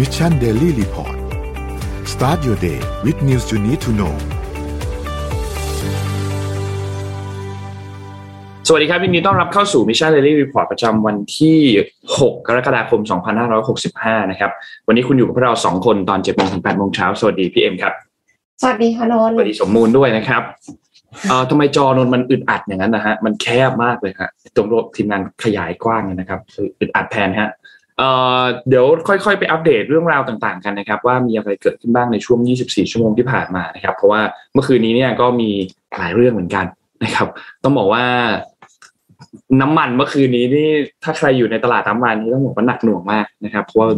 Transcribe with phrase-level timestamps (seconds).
[0.00, 1.16] Mission Daily Report
[2.12, 4.14] start your day with news you need to know
[8.66, 11.58] สวัสดีครับยินดีต้อนรับเข้าสู่ Mission Daily Report ประจำวันที่
[12.04, 13.00] 6 กรกฎาคม
[13.66, 14.50] 2565 นะครับ
[14.86, 17.94] วันนี้คุณอยู่กับพวกเรา 2 คนตอน7โมงถึง8โมงเช้า สวัสดีพี่เอ็มครับ
[18.62, 20.42] สวัสดีค่ะนนท์สวัสดีคุณผู้ชมลด้วยนะครับ
[21.28, 27.50] เอ่อทำไมจอนนท์มันอึดอัดอย่างนั้นนะฮะ มันแคบมากเลยฮะตรงทีมงานขยายกว้างเลยนะครับคืออึดอัดแทนฮะ
[28.68, 34.20] เดี๋ยวค่อยๆ ไปอัปเดตเรื่องราวต่างๆ กันนะครับ ว่ามีอะไรเกิดขึ้นบ้างในช่วง 24 ชั่วโมงที่ผ่านมานะครับ เพราะว่า
[34.54, 35.50] เมื่อคืนนี้เนี่ยก็มี
[35.96, 36.66] หลายเรื่องเหมือนกัน
[37.04, 37.28] นะครับ
[37.64, 38.04] ต้องบอกว่า
[39.60, 40.68] น้ำมันเมื่อคืนนี้นี่
[41.04, 43.88] ถ้าใครอยู่ในตลาดน้ำมันนี่ต้องบอกว่าหนักหน่วงมากนะครับ เพราะว่า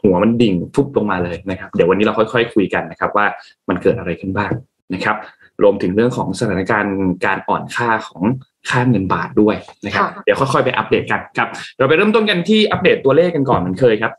[0.00, 3.26] หัวมันดิ่งฟุบลงมาเลยนะครับ เดี๋ยววันนี้เราค่อย ๆ คุยกันนะครับว่า
[3.68, 4.50] มันเกิดอะไรขึ้นบ้าง
[4.94, 5.16] นะครับ
[5.62, 8.22] รวมถึงเรื่องของสถานการณ์การอ่อนค่าของ
[8.68, 14.12] ค่าเงินบาทด้วยนะครับ เดี๋ยวค่อยๆไปอัปเดตกันครับเราไปเริ่มต้นกันที่อัปเดตตัวเลขกันก่อนเหมือนเคยครับ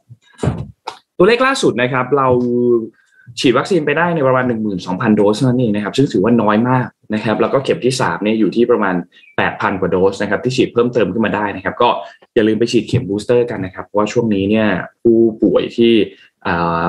[1.17, 2.27] ตัวเลขล่าสุดนะครับ เรา
[3.39, 4.45] ฉีดวัคซีนไปได้ในประมาณ
[4.81, 8.95] 12,000 โดสนั่นเองนะครับ ซึ่งถือว่าน้อยมากนะครับ แล้วก็เข็มที่3เนี่ยอยู่ที่ประมาณ
[9.37, 11.89] 8,000 กว่าโดสนะครับ ที่ฉีดเพิ่มเติมขึ้นมาได้นะครับ ก็
[12.35, 14.67] อย่าลืมไปฉีดเข็มบูสเตอร์กันนะครับ เพราะว่าช่วงนี้เนี่ย
[15.01, 15.93] ผู้ป่วยที่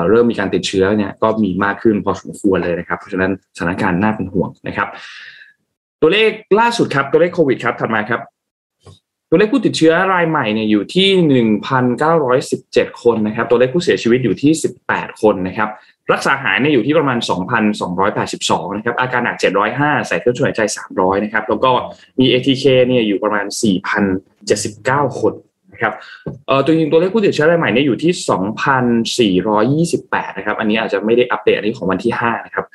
[0.09, 4.89] เริ่มมีการติดเชื้อเนี่ยก็มีมากขึ้นพอสมควรเลยนะครับ เพราะฉะนั้นสถานการณ์น่าเป็นห่วงนะครับ
[6.03, 8.21] ตัวเลขล่าสุดครับตัวเลขโควิดครับถัดมาครับ
[9.31, 11.45] ตัวเลขผู้ติดเชื้อรายใหม่เนี่ยอยู่ที่
[12.09, 14.53] 1,917 คนนะครับ ตัวเลขผู้เสียชีวิตอยู่ที่
[14.87, 15.69] 18 คนนะครับ
[16.13, 17.19] รักษาหายเนี่ยอยู่ที่ประมาณ
[17.99, 19.37] 2,282 นะครับ อาการหนัก
[19.73, 20.61] 705 ใส่เครื่องช่วยหายใจ
[20.93, 21.71] 300 นะครับ แล้วก็
[22.19, 23.47] มี ATK เนี่ยอยู่ประมาณ
[24.33, 25.35] 4,079 คน
[25.73, 25.93] นะครับ
[26.47, 28.13] เอ่อตัวจริงตัวเลขผู้ติดเชื้อรายใหม่เนี่ยอยู่ที่
[29.87, 32.67] 2,428 นะครับ อันนี้อาจจะไม่ได้อัปเดตอันนี้ของวันที่ 5 นะครับ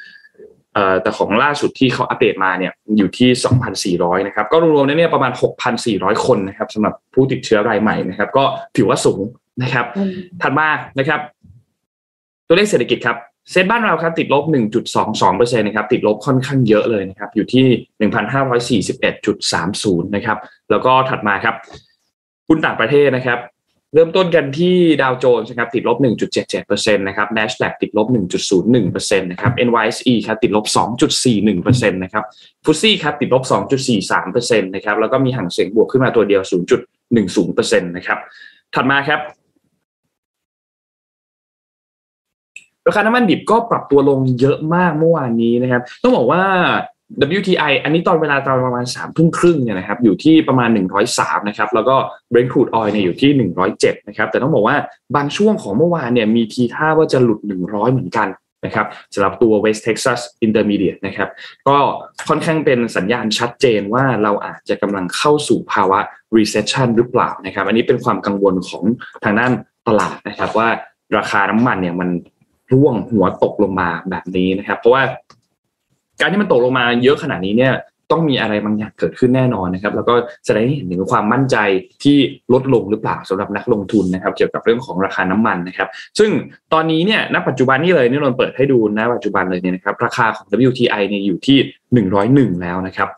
[1.02, 3.30] แต่ของล่าสุดที่เขาอัปเดตมาเนี่ยอยู่ที่
[4.00, 5.32] 2,400 นะครับ ก็รวมๆแล้วเนี่ยประมาณ
[5.78, 8.44] 6,400 คนนะครับสำหรับผู้ติดเชื้อรายใหม่นะครับ ก็
[8.78, 9.22] ถือว่าสูง
[9.64, 9.86] นะครับ
[10.42, 10.68] ถัดมา
[11.00, 11.20] นะครับ
[12.48, 13.18] ตัวเลขเศรษฐกิจครับ
[13.52, 14.44] เซ็นบ้านเราครับติดลบ
[15.02, 17.66] 1.22%นะครับติดลบค่อนข้างเยอะเลยนะครับ อยู่ที่
[18.84, 20.38] 1,541.30 นะครับ
[20.70, 21.56] แล้วก็ถัดมาครับ
[22.48, 23.40] หุ้นต่างประเทศนะครับ
[23.94, 25.98] เริ่มต้นกันที่ดาวโจนส์นะครับติดลบ
[26.48, 28.08] 1.77%นะครับ NASDAQ ติดลบ
[28.60, 30.66] 1.01%นะครับ NYSE ครับติดลบ
[31.28, 32.24] 2.41%นะครับ
[32.66, 33.44] ฟุตซี่ครับติดลบ
[34.04, 36.42] 2.43%นะครับแล้วก็มีห่างเสียงบวกขึ้นมาตัวเดียว
[36.96, 38.20] 0.10%นะครับ
[38.74, 39.20] ถัดมาครับ
[42.88, 46.44] ราคาน้ำมันดิบก็ปรับตัวลงเยอะมากเมื่อวานนี้นะครับ ต้องบอกว่า
[47.38, 50.70] WTI อันนี้ตอนเวลาตอนประมาณสามทุ่มครึ่งเนี่ยนะครับอยู่ที่ประมาณ
[51.10, 51.96] 103นะครับแล้วก็
[52.32, 53.32] Brent crude oil เนี่ยอยู่ที่
[53.70, 54.78] 107นะครับแต่ต้องบอกว่า
[55.16, 58.28] บางช่วงของเมื่อวานเนี่ยมีทีท่าว่าจะหลุด 100 เหมือนกัน
[58.66, 61.30] นะครับสำหรับตัว West Texas Intermediate นะครับ
[61.68, 61.78] ก็
[62.28, 66.00] ค่อนข้างเป็นสัญญาณชัดเจนว่าเราอาจจะกำลังเข้าสู่ภาวะ
[66.38, 68.84] recession หรือเปล่านะครับอันนี้เป็นความกังวลของ
[69.24, 69.52] ทางด้าน
[69.88, 70.70] ตลาดนะครับว่า
[71.18, 72.10] ราคาน้ำมันเนี่ยมัน
[72.74, 75.04] ร่วงหัวตกลงมาแบบนี้นะครับ เพราะว่า
[76.20, 77.74] การที่มันตกลงมาเยอะขนาดนี้เนี่ย
[78.12, 80.14] ต้องมีอะไรบางอย่างเกิดขึ้นแน่นอนนะครับ แล้วก็
[80.46, 81.58] แสดงให้เห็นถึงความมั่นใจ
[82.04, 82.18] ที่
[82.54, 85.88] ลดลงหรือเปล่าสำหรับนักลงทุนนะครับ เกี่ยวกับเรื่องของราคาน้ำมันนะครับ
[86.20, 86.32] ซึ่ง
[86.74, 91.58] ตอนนี้เนี่ยณปัจจุบันนี่เลยนี่นนเปิดให้ดูณปัจจุบันเลยเนี่ยนะครับราคาของ WTI เนี่ยอยู่ที่
[92.56, 93.10] 101 แล้วนะครับ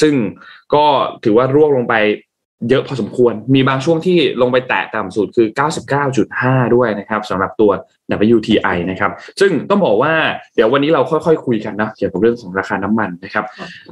[0.00, 0.14] ซึ่ง
[0.74, 0.84] ก็
[1.24, 1.94] ถือว่าร่วงลงไป
[2.70, 5.46] เยอะพอสมควร มีบางช่วงที่ลงไปแตะต่ำสุดคือ
[6.10, 7.70] 99.5 ด้วยนะครับสำหรับตัว
[8.36, 10.12] WTI นะครับ ซึ่งต้องบอกว่า
[10.54, 13.44] เดี๋ยววันนี้เราค่อยๆคุยกันนะเกี่ยวกับเรื่องของราคาน้ำมันนะครับ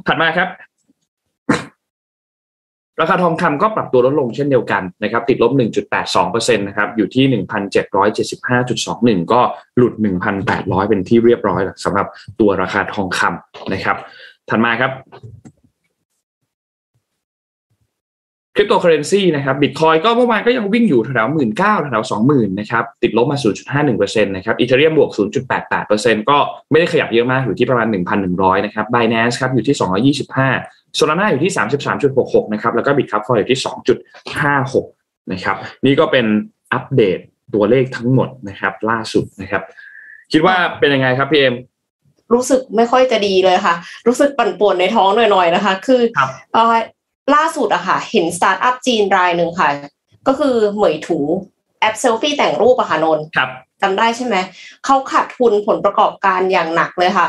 [0.07, 0.49] ถัดมาครับ
[3.01, 5.51] ราคาทองคำก็ปรับตัวลดลงเช่นเดียวกันนะครับ ติดลบ
[6.05, 7.43] 1.82%นะครับ อยู่ที่
[9.23, 9.41] 1,775.21 ก็
[9.77, 9.93] หลุด
[10.41, 12.07] 1,800 เป็นที่เรียบร้อยแล้วสำหรับ
[12.39, 13.97] ตัวราคาทองคำนะครับ
[14.49, 14.91] ถัดมาครับ
[18.57, 23.37] คริปโตเคอเรนซีนะครับบิตคอยก็เมื่อวานก็ยังวิ่งอยู่แถวหมื่นเก้าแถวสองหมื่นนะครับติดลบมา
[23.81, 25.11] 0.51%นะครับ Ethereum บวก
[25.69, 26.37] 0.88%ก็
[26.71, 27.87] ไม่ได้ขยับเยอะมากอยู่ที่ประมาณ
[28.27, 30.13] 1,100 นะครับ Binance ครับอยู่ที่
[30.55, 31.53] 225 Solana อยู่ที่
[32.03, 33.59] 33.66 นะครับแล้วก็ Bitkub Coin อยู่ที่
[34.45, 36.25] 2.56 นะครับนี่ก็เป็น
[36.73, 37.19] อัปเดต
[37.53, 39.63] ตัวเลขทั้งหมดนะครับล่าสุดนะครับ
[40.31, 41.55] คิดว่าเป็นยังไงครับพี่เอ็ม
[42.33, 43.75] รู้สึกไม่ค่อยจะดีเลยค่ะ
[44.07, 46.01] รู้สึกปั่นป่วนในท้องหน่อยๆนะคะ คือ
[46.53, 46.75] เออ
[47.35, 49.69] ล่าสุดอะค่ะ เห็นสตาร์ทอัพจีนรายหนึ่งค่ะ
[50.27, 51.19] ก็คือเหมยถู
[51.79, 53.49] แอปเซลฟี่แต่งรูปอะค่ะนนท์ครับ
[53.81, 54.35] จำได้ใช่ไหม
[54.85, 57.27] เขาขาดทุนผลประกอบการอย่างหนักเลยค่ะ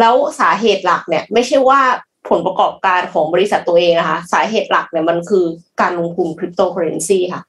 [0.00, 1.80] แล้วสาเหตุหลักเนี่ย ไม่ใช่ว่า
[2.28, 5.44] ผลประกอบการของบริษัทตัวเองนะคะ สาเหตุหลักเนี่ยมันคือ
[5.80, 7.42] การลงทุนคริปโตเคอเรนซีค่ะ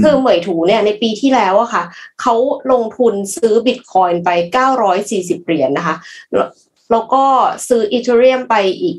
[0.00, 1.82] คือเหมยถูเนี่ยในปีที่แล้วอะค่ะ
[2.20, 2.34] เขา
[2.72, 4.30] ลงทุนซื้อบิตคอยน์ไป
[4.88, 5.96] 940 เหรียญนะคะ
[6.90, 7.24] แล้วก็
[7.68, 8.96] ซื้อ Ethereum ไปอีก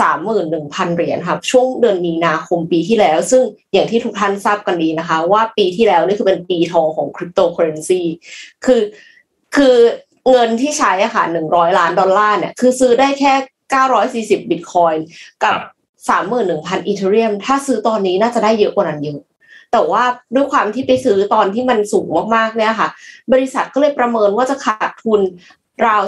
[0.00, 3.42] สามหมื่นหนึ่งพันเหรียญครับช่วงเดือนมีนาคมปีที่แล้ว ซึ่ง
[3.72, 8.02] อย่างที่ทุกท่านทราบกันดีนะคะ ว่าปีที่แล้วนี่คือเป็นปีทองของคริปโตเคอเรนซี
[8.64, 8.82] คือ
[9.56, 9.76] คือ
[10.30, 13.32] เงินที่ใช้อะค่ะหนึ่งร้อยล้านดอลลาร์เนี่ยคือซื้อได้แค่
[13.70, 15.04] เก้าร้อยสี่สิบบิตคอยน์
[15.44, 15.56] กับ
[16.08, 19.20] สามหมื่นหนึ่งพัน Ethereum ถ้าซื้อตอนนี้น่าจะได้เยอะกว่านั้นเยอะ
[19.72, 20.04] แต่ว่า
[20.34, 22.88] ด้วยความที่ไปซื้อตอนที่มันสูงมากๆเนี่ยค่ะ
[23.32, 25.20] บริษัทก็เลยประเมินว่าจะขาดทุน
[25.86, 26.02] ราว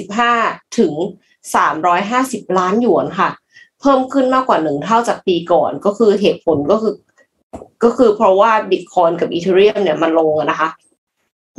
[0.00, 0.92] 275ถึง
[2.04, 3.30] 350 ล้านหยวนค่ะ
[3.80, 6.94] เพิ่มขึ้นมากกว่าหนึ่งเท่าจากปีก่อนก็คือเหตุผลก็คือ
[7.84, 10.68] ก็คือเพราะว่าบิตคอยน์กับ Ethereum เนี่ยมันลงนะคะ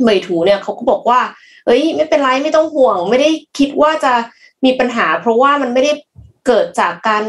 [0.02, 1.20] เหมยถูเนี่ยเขาก็บอกว่า
[1.66, 4.12] เอ้ย ไม่เป็นไรไม่ต้องห่วง ไม่ได้คิดว่าจะ
[4.64, 5.92] มีปัญหา เพราะว่ามันไม่ได้
[6.46, 7.22] เกิดจากการ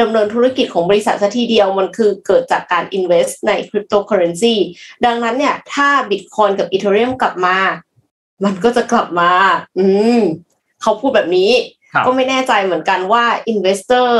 [0.00, 4.54] ดำเนินธุรกิจของบริษัทซะทีเดียวมันคือเกิดจากการ invest ในคริปโตเคอเรนซี
[5.04, 7.56] ดังนั้นเนี่ยถ้าบิตคอยกับอีเทเรียมกลับมา
[8.44, 9.30] มันก็จะกลับมา
[9.78, 9.84] อื
[10.18, 10.20] ม
[10.82, 11.50] เขาพูดแบบนี้
[12.06, 14.10] ก็ไม่แน่ใจเหมือนกันว่า investor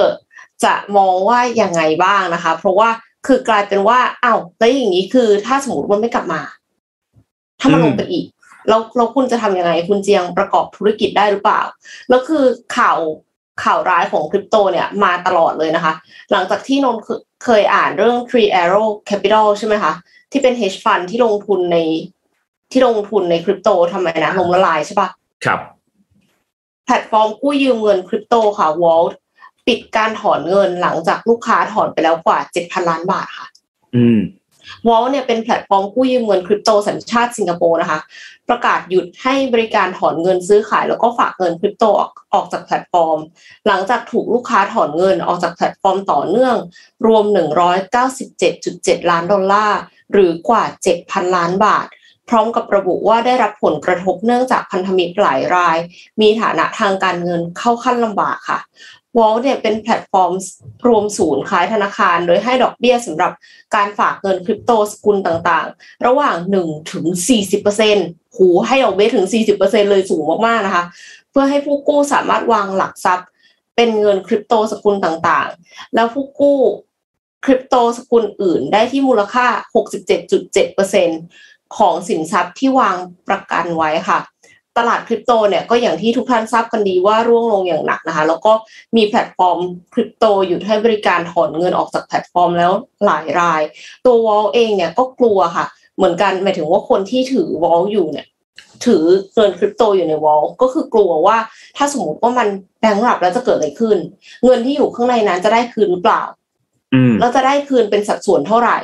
[0.65, 2.89] จะมองว่ายังไงบ้างนะคะ เพราะว่า
[3.27, 6.41] คือกลายเป็นว่าอ้าวแล้วอย่างนี้คือถ้าสมมติมันไม่กลับมา
[7.61, 8.27] ถ้ามันลงไปอีก
[8.69, 11.61] แล้วเราคุณจะทำยังไง คุณเจียงประกอบธุรกิจได้หรือเปล่า
[12.09, 12.45] แล้วคือ
[12.77, 12.99] ข่าว
[13.65, 15.93] ข่าวร้ายของคริปโตเนี่ยมาตลอดเลยนะคะ
[16.33, 16.97] หลังจากที่นนท์
[17.45, 19.93] เคยอ่านเรื่อง Three Arrows Capital ใช่ไหมคะ
[20.33, 21.79] ที่เป็น hedge fund ที่ลงทุนใน
[22.73, 25.09] ที่ลงทุนในคริปโตทำไมนะลมละลายใช่ปะ
[25.45, 25.61] ครับ
[26.85, 29.13] แพลตฟอร์มกู้ยืมเงินคริปโตค่ะ Vauld
[29.67, 33.49] ปิดการถอนเงินหลังจากลูกค้าถอนไปแล้วกว่า7,000ล้านบาทค่ะ
[33.97, 34.21] อืม
[34.89, 38.01] วอลเนี่ยเป็นแพลตฟอร์มกู้ยืมเงินคริปโตสัญชาติสิงคโปร์นะคะ
[38.49, 41.85] ประกาศหยุดให้บริการถอนเงินซื้อขายแล้วก็ฝากเงินคริปโต
[42.35, 43.19] ออกจากแพลตฟอร์ม
[43.67, 46.57] หลังจากถูกลูกค้าถอนเงินออกจากแพลตฟอร์มต่อเนื่อง
[47.07, 47.25] รวม
[48.19, 49.81] 197.7 ล้านดอลลาร์
[50.13, 50.65] หรือกว่า
[51.01, 51.87] 7,000 ล้านบาท
[52.29, 55.79] พร้อมกับระบุว่าได้รับผลกระทบเนื่องจากพันธมิตรหลายราย
[56.21, 58.61] มีฐานะทางการเงินเข้าขั้นลำบากค่ะ
[59.19, 60.33] วอลเนี่ยเป็นแพลตฟอร์ม
[60.87, 63.33] รวมศูนย์คล้ายธนาคาร โดยให้ดอกเบี้ยสำหรับ
[63.75, 67.05] การฝากเงินคริปโตสกุลต่างๆ ระหว่าง1ถึง
[67.71, 69.27] 40%หูให้ดอกเบี้ยถึง
[69.59, 70.85] 40%เลยสูงมากๆนะคะ
[71.31, 73.29] เพื่อให้ผู้กู้สามารถวางหลักทรัพย์
[73.77, 76.59] เป็นเงินคริปโตสกุลต่างๆ แล้วผู้กู้
[77.45, 82.97] คริปโตสกุลอื่นได้ที่มูลค่า 67.7% ของสินทรัพย์ที่วาง
[83.29, 84.19] ประกันไว้ค่ะ
[84.79, 88.53] ตลาดคริปโตเนี่ยก็อย่างที่ทุกท่านทราบกันดีว่าร่วงลงอย่างหนักนะคะ แล้วก็
[88.97, 89.59] มีแพลตฟอร์ม
[89.95, 92.73] คริปโตหยุดให้บริการถอนเงินออกจากแพลตฟอร์มแล้ว
[93.07, 93.63] หลายราย
[94.05, 95.67] ตัววอลเองเนี่ยก็กลัวค่ะ
[95.97, 98.27] เหมือนกันหมายถึงว่าคนที่ถือวอลอยู่เนี่ย
[98.87, 99.05] ถือ
[99.35, 101.37] เงินคริปโตอยู่ในวอลก็คือกลัวว่า
[101.77, 102.49] ถ้าสมมติว่ามัน
[102.81, 103.99] แบงค์รับแล้วจะเกิดอะไรขึ้น
[104.45, 106.23] เงินที่อยู่ข้างในนั้นจะได้คืนหรือเปล่า
[107.21, 108.79] แล้วจะได้คืนเป็นสัดส่วนเท่าไหร่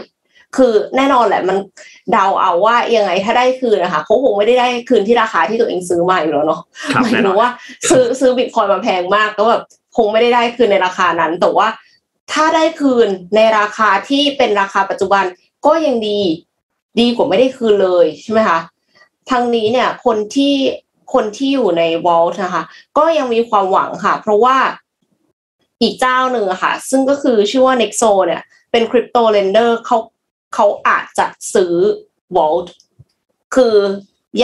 [0.56, 1.56] คือแน่นอนแหละมัน
[2.12, 6.60] เดาเอาว่ายังไงถ้าได้คืนนะคะเขาคงไม่ได้ได้คืนที่ราคาที่ตัวเองซื้อมาอยู่แล้วเนาะ
[7.02, 7.50] หมายถึงว่า
[7.90, 9.62] ซื้อซื้อบิตคอยมาแพงมากก็แบบ
[9.96, 11.68] คงไม่ได้ได้คืนในราคานั้น แต่ว่า
[12.32, 15.24] ถ้าได้คืนในราคาที่เป็นราคาปัจจุบัน
[15.66, 16.20] ก็ยังดี
[17.00, 18.58] ดีกว่าไม่ได้คืนเลยใช่ไหมคะ
[19.30, 20.54] ทางนี้เนี่ยคนที่
[21.14, 22.62] คนที่อยู่ใน Vauld นะคะ
[22.98, 24.56] ก็ยังมีความหวังค่ะ เพราะว่า
[25.82, 29.98] อีกเจ้าหนึ่งอะค่ะ ซึ่งก็คือชื่อว่า Nexo เนี่ยเป็น crypto lender เขา
[30.54, 31.74] เขาอาจจะซื้อ
[32.36, 32.68] Vauld
[33.54, 33.76] คือ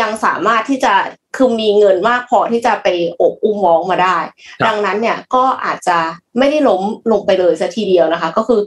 [0.00, 0.94] ยังสามารถที่จะ
[1.36, 2.88] คือมีเงินมากพอที่จะไป
[3.20, 4.18] อบอุ้มมองมาได้
[4.66, 5.98] ดังนั้นเนี่ยก็อาจจะ
[6.38, 6.82] ไม่ได้ล้ม
[7.12, 8.60] ลงไปเลยสัทีเดียวนะคะ ก็คือ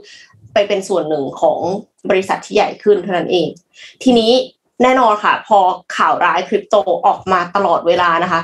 [0.52, 1.58] ไปเป็นส่วนหนึ่งของ
[2.10, 3.48] บริษัทที่ใหญ่ขึ้นเท่านั้นเอง
[4.02, 4.32] ทีนี้
[4.82, 5.58] แน่นอนค่ะ พอ
[5.96, 6.74] ข่าวร้ายคริปโต
[7.06, 8.40] ออกมาตลอดเวลานะคะ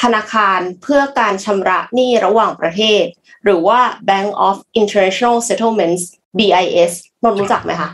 [0.00, 3.04] ธนาคารเพื่อการชำระหนี้ระหว่างประเทศ
[3.44, 6.02] หรือว่า Bank of International Settlements
[6.38, 7.90] BIS นนรู้จักไหมคะ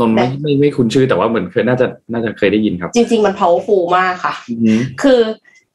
[0.00, 4.34] นนไม่ไม่ไม่คุ้นชื่อแต่ว่าเหมือนเคยน่าจะน่าจะเคยได้ยินครับ จริง ๆ มัน powerful มากค่ะ
[5.02, 5.20] คือ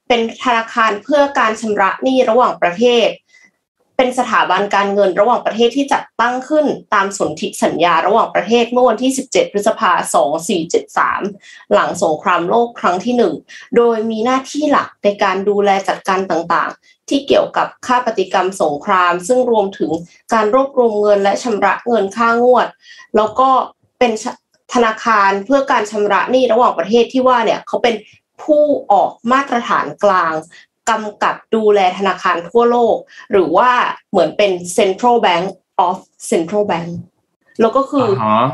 [0.08, 3.10] เป็นธนาคารเพื่อการชำระหนี้ระหว่างประเทศ
[4.00, 10.28] เป็นสถาบันการเงินระหว่างประเทศที่จัดตั้งขึ้นตามสนธิสัญญาระหว่างประเทศเมื่อวันที่ 17 พฤษภาคม
[11.06, 13.34] 2473 หลังสงครามโลกครั้งที่หนึ่ง
[13.78, 19.92] โดยมีหน้าที่หลักในการดูแลจัดการต่างๆ ที่เกี่ยวกับค่าปฏิกรรมสงคราม ซึ่งรวมถึง
[20.34, 22.68] การรวบรวมเงินและชำระเงินค่างวด
[23.16, 24.12] แล้วก็เป็น
[24.74, 27.96] ธนาคารเพื่อการชำระหนี้ระหว่างประเทศที่ว่าเนี่ยเขาเป็น
[28.44, 30.34] ผู้ออกมาตรฐานกลาง
[30.90, 32.96] กำกับดูแลธนาคารทั่วโลก
[33.32, 33.72] หรือว่า
[34.12, 35.46] เหมือนเป็น Central Bank
[35.88, 35.96] of
[36.32, 36.90] Central Bank
[37.62, 38.08] แล้วก็คือ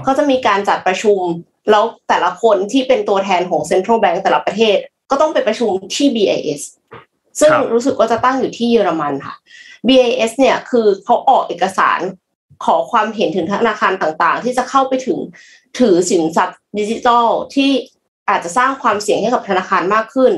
[0.04, 1.20] เขาจะมีการจัดประชุม
[1.72, 4.78] แล้วแต่ละคนที่เป็นตัวแทนของ Central Bank แต่ละประเทศ
[5.12, 6.62] ก็ต้องไปประชุมที่ BIS
[7.40, 9.36] ซึ่งรู้สึกว่าจะตั้งอยู่ที่เยอรมันค่ะ
[9.88, 12.00] BIS เนี่ยคือเขาออกเอกสาร
[12.66, 15.18] ขอความเห็นถึงธนาคารต่างๆ ที่จะเข้าไปถึง
[15.80, 17.72] ถือสินทรัพย์ดิจิทัลที่
[18.30, 20.32] อาจจะสร้างความเสี่ยงให้กับธนาคารมากขึ้น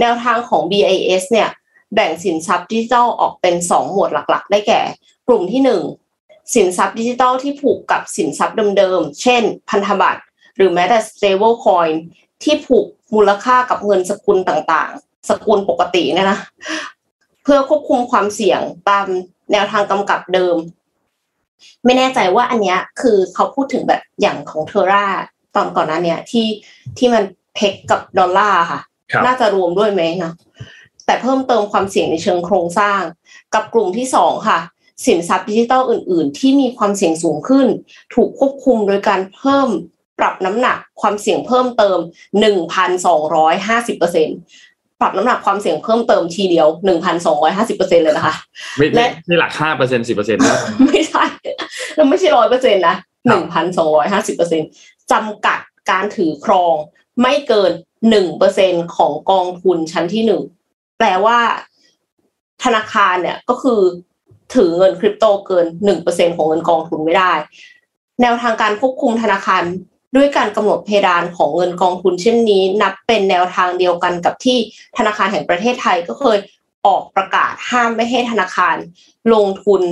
[0.00, 1.48] แนวทางของ BIS เนี่ย
[1.94, 4.80] แบ่งสินทรัพย์ดิจิทัลออกเป็น 2 หมวดหลักๆ ได้แก่
[5.28, 10.22] กลุ่มที่ 1 สินทรัพย์ดิจิทัลที่ผูกกับสินทรัพย์เดิมๆ เช่น พันธบัตร
[10.56, 11.92] หรือแม้แต่ stable coin
[12.42, 16.38] ที่ผูกมูลค่ากับเงินสกุลต่างๆ สกุลปกติเนี่ยนะ
[17.42, 19.06] เพื่อควบคุมความเสี่ยงตาม
[19.52, 20.56] แนวทางกำกับเดิม
[21.84, 25.06] ไม่แน่ใจว่าอันเนี้ยคือเขาพูดถึงแบบอย่างของเทอร่า
[25.56, 26.46] ตอนก่อนหน้าเนี้ยที่
[26.98, 27.22] ที่มัน
[27.54, 28.80] เพกกับดอลลาร์ค่ะ
[29.12, 30.32] ครับน่าจะรวมด้วยไหมนะ
[31.06, 33.00] แต่เพิ่มเติมความเสี่ยงในเชิงโครงสร้าง
[33.54, 34.58] กับกลุ่มที่สองค่ะ
[35.06, 37.66] สินทรัพย์ดิจิทัลอื่น ๆ ที่มีความเสี่ยงสูงขึ้น
[38.14, 39.68] ถูกควบคุมโดยการเพิ่ม
[40.18, 41.98] ปรับน้ำหนักความเสี่ยงเพิ่มเติม
[42.40, 42.40] 1,250%
[45.00, 46.66] ปรับน้ำหนักความเสี่ยงเพิ่มเติมทีเดียว
[47.36, 48.34] 1,250%เลยนะคะ
[48.78, 50.42] ไม่และไม่ไม่หลักห้าเปอร์เซ็นสิบเปอร์เซ็นต์
[50.86, 51.24] ไม่ใช่
[51.94, 54.62] แล้วไม่ใช่ร้อยเปอร์เซ็นต์นะหนึ่งพันสองร้อยห้าสิบเปอร์เซ็น
[55.12, 55.58] จำกัด
[55.90, 56.74] การถือครอง
[57.22, 57.72] ไม่เกิน
[58.10, 60.42] หนึ่งเปอร์เซ็นของกองทุนชั้นที่หนึ่ง
[60.98, 61.38] แปลว่า
[62.64, 63.80] ธนาคารเนี่ยก็คือ
[64.54, 67.32] ถือเงินคริปโตเกินหนึ่งเปอร์เซ็นของเงินกองทุนไม่ได้
[68.20, 69.62] แนวทางการควบคุมธนาคาร
[70.16, 74.58] ด้วยการกำหนดเพดานของเงินกองทุนเช่นนี้ นับเป็นแนวทางเดียวกันกับที่
[74.98, 76.38] ธนาคารแห่งประเทศไทยก็เคย
[76.86, 78.76] ออกประกาศห้ามไม่ให้ธนาคาร
[79.34, 79.82] ลงทุน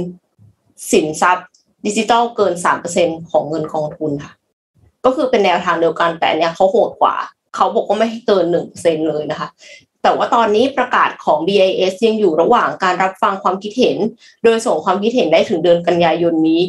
[0.92, 1.48] สินทรัพย์
[1.86, 4.32] ดิจิทัลเกินสามเปอร์เซ็นของเงินกองทุนค่ะ
[5.04, 7.16] ก็คือเป็นแนวทางเดียวกันแต่เนี้ยเขาโหดกว่า
[7.54, 9.48] เขาบอกว่าไม่ให้เกินหนึ่งเปอร์เซ็นเลยนะคะ
[10.02, 13.96] แต่ว่าตอนนี้ประกาศของ BIS ยังอยู่ระหว่างการรับฟังความคิดเห็น
[14.44, 16.60] โดยส่งความคิดเห็นได้ถึงเดือนกันยายนนี้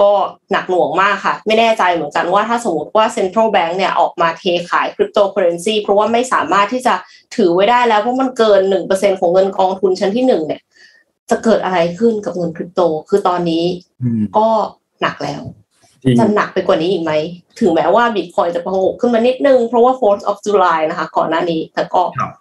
[0.00, 0.10] ก็
[0.52, 6.94] หนักหน่วงมากค่ะ ไม่แน่ใจเหมือนกันว่าถ้าสมมติว่า Central Bank เนี่ยออกมาเทขายคริปโตเคอเรนซีเพราะว่าไม่สามารถที่จะ
[7.36, 10.60] ถือไว้ได้แล้ว เพราะมันเกินหนึ่งเปอร์เซ็นของเงินกองทุนชั้นที่หนึ่งเนี่ย
[11.30, 13.64] จะเกิดอะไรขึ้นกับเงินคริปโต คือตอนนี้
[14.36, 14.48] ก็
[15.02, 15.42] หนักแล้ว
[16.02, 17.12] จริงจะหนักไปกว่านี้อีกไหม
[17.60, 22.32] ถึงแม้ว่าบิตคอยจะประงกขึ้นมานิดนึง เพราะว่า 4th of July นะคะ ก่อนหน้านี้แต่ก็ครับ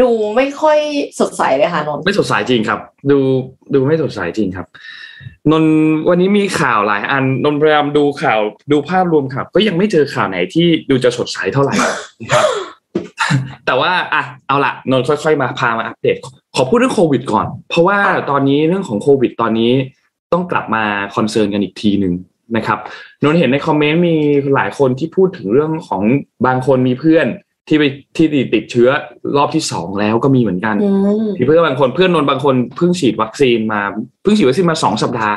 [0.00, 0.78] ดูไม่ค่อย
[1.20, 2.80] สดใสเลยค่ะนนท์ไม่สดใสจริงครับ
[3.10, 3.18] ดู
[3.74, 4.66] ดูไม่สดใสจริงครับ
[5.50, 5.76] นนท์
[6.08, 8.40] วันนี้มีข่าวหลายอันนนท์พยายามดูข่าว
[8.72, 11.74] ดูภาพรวมข่าวก็ยังไม่เจอข่าวไหนที่ดูจะสดใสเท่าไหร่
[12.22, 12.44] นะครับ
[13.66, 16.16] แต่ว่าอะเอาละนนท์ค่อย ๆ มาพามาอัปเดต
[16.56, 17.98] ขอพูดเรื่องโควิดก่อน เพราะว่า
[18.30, 19.72] ตอนนี้เรื่องของโควิดตอนนี้
[20.32, 20.84] ต้องกลับมา
[21.16, 22.14] concern กันอีกทีหนึ่ง
[22.56, 22.78] นะครับ
[23.22, 24.16] นนท์เห็นในคอมเมนต์มี
[24.54, 26.02] หลายคนที่พูดถึงเรื่องของ
[26.46, 27.26] บางคนมีเพื่อน
[27.68, 27.84] ที่ไป
[28.16, 28.88] ที่ติดเชื้อ
[29.36, 30.88] รอบที่สองแล้วก็มีเหมือนกันอื
[31.24, 33.80] มมีเพื่อนบางคนเพื่อนนนท์บางคนเพิ่งฉีดวัคซีนมา
[34.22, 35.36] เพิ่งฉีดวัคซีนมาสองสัปดาห์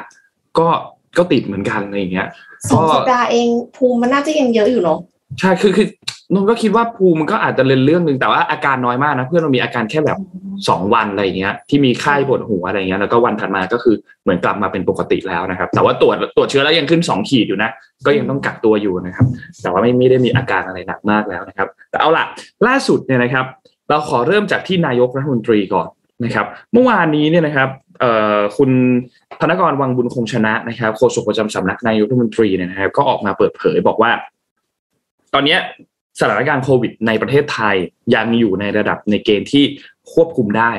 [0.60, 0.68] ก็
[1.18, 2.28] ก็ติดเหมือนกันอะไรอย่างเงี้ย
[2.70, 5.00] สองสัปดาห์เองภูมิมันน่าจะยังเยอะอยู่เนาะ
[5.40, 5.88] ใช่คือคือ
[6.34, 10.18] นนท์ก็คิดว่าภูมิมันก็อาจจะเป็นเรื่องหนึ่งแต่ว่าอาการน้อยมากนะ เพื่อนเรามีอาการแค่แบบ
[10.70, 17.70] สองวันอะไรอย่างเงี้ย ที่มีไข้ปวดหัวอะไรอย่างเงี้ยแล้วก็วันถัดมาก็คือเหมือนกลับมาเป็นปกติแล้วนะครับ แต่ว่าตรวจตรวจเชื้อแล้วยังขึ้นสองขีดอยู่นะ
[18.06, 19.26] ก็ยังต้องกักตัวอยู่นะครับ
[19.62, 22.26] แต่ว่าไม่ไม่ได้มีอาการอะไรหนักมากแล้วนะครับ แต่เอาล่ะ
[22.68, 23.46] ล่าสุดเนี่ยนะครับ
[23.90, 25.88] เราขอเริ่มจากที่นายกรัฐมนตรีก่อน
[26.24, 27.70] นะครับ เมื่อวานนี้เนี่ยนะครับ
[28.00, 28.72] เอ่อคุณ
[29.42, 34.12] ธนกรวังบุญคงชนะนะครับโฆษกประจำสำนักนายกรัฐมนตรีเนี่ยนะครับ ก็ออกมาเปิดเผยบอกว่า
[35.34, 35.58] ตอนนี้
[36.20, 37.76] สถานการณ์โควิดในประเทศไทย
[38.16, 39.64] ยังอยู่ในระดับในเกณฑ์ที่
[40.14, 40.72] ควบคุมได้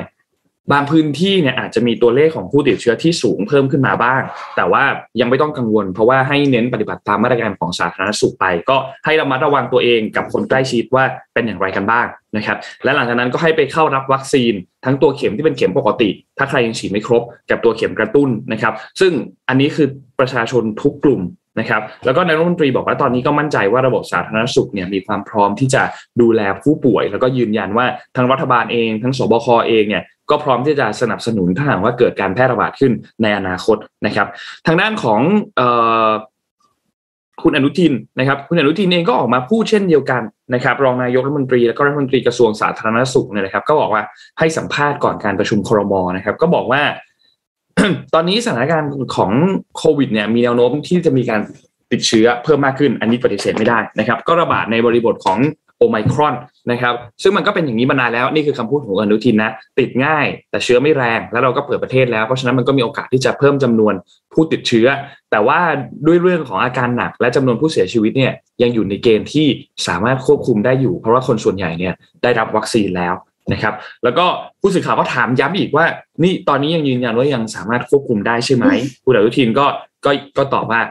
[0.73, 4.21] บางพื้นที่เนี่ยอาจจะมีตัวเลขของผู้ติดเชื้อที่สูงเพิ่มขึ้นมาบ้าง
[4.55, 4.83] แต่ว่า
[5.19, 11.03] ยังไม่ต้องกังวล เพราะว่าให้เน้นปฏิบัติตามมาตรการของสาธารณสุขไป ก็ให้ระมัดระวังตัวเองกับคนใกล้ชิดว่า
[11.33, 14.53] เป็นอย่างไรกันบ้างนะครับ และหลังจากนั้นก็ให้ไปเข้ารับวัคซีน
[14.85, 19.11] ทั้งตัวเข็มที่เป็นเข็มปกติ ถ้าใครยังฉีดไม่ครบกับตัวเข็มกระตุ้นนะครับ ซึ่ง
[19.49, 19.87] อันนี้คือ
[20.19, 21.21] ประชาชนทุกกลุ่ม
[21.59, 25.83] นะครับแล้วก็นายรัฐมนตรีบอกว่าตอนนี้ก็มั่นใจว่าระบบสาธารณสุขเนี่ยมีความพร้อมที่จะ
[26.21, 27.85] ดูแลผู้ป่วย แล้วก็ยืนยันว่า
[28.15, 34.27] ทั้งรัฐบาลเองทั้งสบคเองเนี่ยก็พร้อมที่จะสนับสนุนถ้าหากว่าเกิดการแพร่ระบาดขึ้นในอนาคตนะครับ
[34.67, 35.21] ทางด้านของ
[37.43, 40.21] คุณอนุทินนะครับ คุณอนุทินเองก็ออกมาพูดเช่นเดียวกัน
[40.53, 44.03] นะครับ รองนายกรัฐมนตรีและก็รัฐมนตรีกระทรวงสาธารณสุขเนี่ยนะครับ ก็บอกว่า
[44.39, 46.81] ให้สัมภาษณ์ก่อนการประชุมครมนะครับ ก็บอกว่า
[48.13, 49.31] ตอนนี้สถานการณ์ของ
[49.77, 51.41] โควิดเนี่ยมีแนวโน้มที่จะมีการ
[51.91, 55.39] ติดเชื้อเพิ่มมากขึ้น อันนี้ปฏิเสธไม่ได้นะครับ ก็ระบาดในบริบทของ
[55.77, 56.35] โอไมครอน
[56.71, 56.93] นะครับ
[57.23, 63.93] ซึ่งมันก็เป็นอย่างนี้มานานแล้ว นี่คือคำพูดของอนุทินนะ ติดง่าย แต่เชื้อไม่แรง แล้วเราก็เปิดประเทศแล้ว เพราะฉะนั้นมันก็มีโอกาสที่จะเพิ่มจำนวน
[64.33, 64.87] ผู้ติดเชื้อ
[65.31, 65.59] แต่ว่า
[66.07, 69.47] ด้วยเรื่องของอาการหนัก และจำนวนผู้เสียชีวิตเนี่ยยังอยู่ในเกณฑ์ที่
[69.87, 71.93] สามารถควบคุมได้อยู่ เพราะว่าคนส่วนใหญ่เนี่ย
[72.23, 73.13] ได้รับวัคซีนแล้ว
[73.53, 74.25] นะครับ แล้วก็
[74.61, 75.85] ผู้สื่อข่าวก็ถามย้ำอีกว่า
[76.23, 78.65] นี่ตอนนี้ยังยืนยันว่ายังสามารถควบคุมได้ใช่ไหม
[79.05, 79.65] คุณอนุทินก็
[80.05, 80.81] ก็ก็ตอบว่า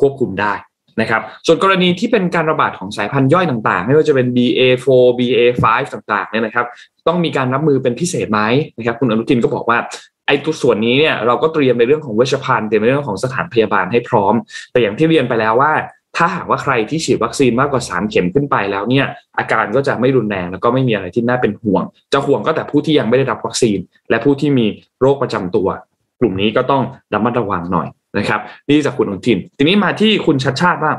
[0.00, 0.52] ควบคุมได้
[1.00, 4.86] นะครับ ส่วนกรณีที่เป็นการระบาดของสายพันธุ์ย่อยต่างๆ ไม่ว่าจะเป็น BA4
[5.18, 6.66] BA5 ต่างๆเนี่ยนะครับ
[7.06, 8.40] ต้องมีการรับมือเป็นพิเศษไหม
[8.78, 9.78] นะครับ คุณอนุทินก็บอกว่า
[10.26, 14.34] ไอ้ตัวส่วนนี้เนี่ยเราก็เตรียมในเรื่องของเวชภัณฑ์เตรียมในเรื่องของสถานพยาบาลให้พร้อม
[14.72, 15.72] แต่อย่างที่เรียนไปแล้วว่า
[16.18, 19.06] ถ้าหากว่าใครที่ฉีดวัคซีนมากกว่า 3 เข็มขึ้นไปแล้วเนี่ย
[19.38, 21.82] อาการก็จะไม่รุนแรงแล้วก็ไม่มีอะไรที่น่าเป็นห่วง
[22.12, 23.78] จะห่วงก็แต่ผู้ที่ยังไม่ได้รับวัคซีน
[24.10, 24.66] และผู้ที่มี
[25.00, 25.68] โรคประจำตัว
[26.20, 26.82] กลุ่มนี้ก็ต้อง
[27.14, 30.96] ระมัดระวังหน่อยนะครับนี่จากคุณอนุทิน ทีนี้มาที่คุณชัดชาติบ้าง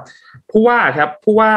[0.52, 1.52] ผู้ว่าครับผู้ว่า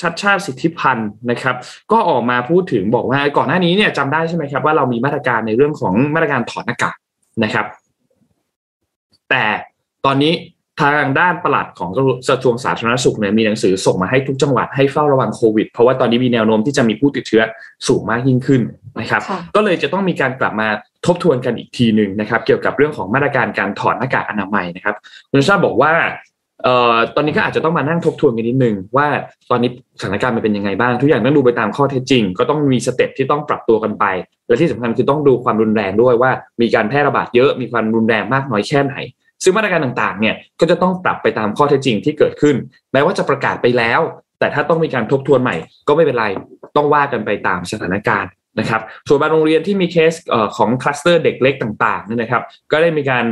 [0.00, 1.56] ชัดชาติสิทธิพันธ์นะครับ
[1.92, 6.96] ก็ออกมาพูดถึงบอกว่าก่อนหน้านี้เนี่ยจำได้ใช่ไหมครับว่าเรามีมาตรการในเรื่องของมาตรการถอดหน้ากาก
[7.44, 7.66] นะครับ
[9.30, 9.44] แต่
[10.04, 10.32] ตอนนี้
[10.80, 11.98] ทางด้านปลัดของก
[12.32, 17.42] ระทรวงสาธารณสุขเนี่ยมีหนังสือส่งมาให้ทุกจังหวัดให้เฝ้าระวังโควิด เพราะว่าตอนนี้มีแนวโน้มที่จะมีผู้ติดเชื้อ
[17.88, 18.62] สูงมากยิ่งขึ้น
[19.00, 20.68] นะครับค่ะก็เลยจะต้องมีการกลับมา
[21.06, 24.94] ทบทวนกันอีกทีหนึ่งนะครับ เกี่ยวกับเรื่องของมาตรการการถอดหน้ากากอนามัยนะครับ
[25.30, 25.92] คุณชาติบอกว่า
[26.64, 29.06] เอ่อตอนนี้ก็อาจจะต้องมานั่งทบทวนกันนิดนึงว่า
[29.50, 34.04] ตอนนี้สถานการณ์มันเป็นยังไงบ้าง ทุกอย่างต้องดูไปตามข้อเท็จจริง ก็ต้องมีสเต็ปที่ต้องปรับตัวกันไป
[34.46, 38.94] และที่สำคัญคือต้องดูความรุนแรงด้วยว่ามีการแพร่ระบาดเยอะมีความรุนแรงมากน้อยแค่ไหน
[39.42, 42.56] ซึ่งมาตรการต่างๆเนี่ยก็จะต้องปรับไปตามข้อเท็จจริงที่เกิดขึ้น
[42.92, 44.00] แม้ว่าจะประกาศไปแล้ว
[44.38, 45.56] แต่ถ้าต้องมีการทบทวนใหม่
[45.88, 46.26] ก็ไม่เป็นไร
[46.76, 50.14] ต้องว่ากันไปตามสถานการณ์นะครับส่วนบางโรงเรียนที่มีเคส
[50.56, 53.24] ของคลัสเตอร์เด็กเล็กต่างๆนะครับก็ได้มีการ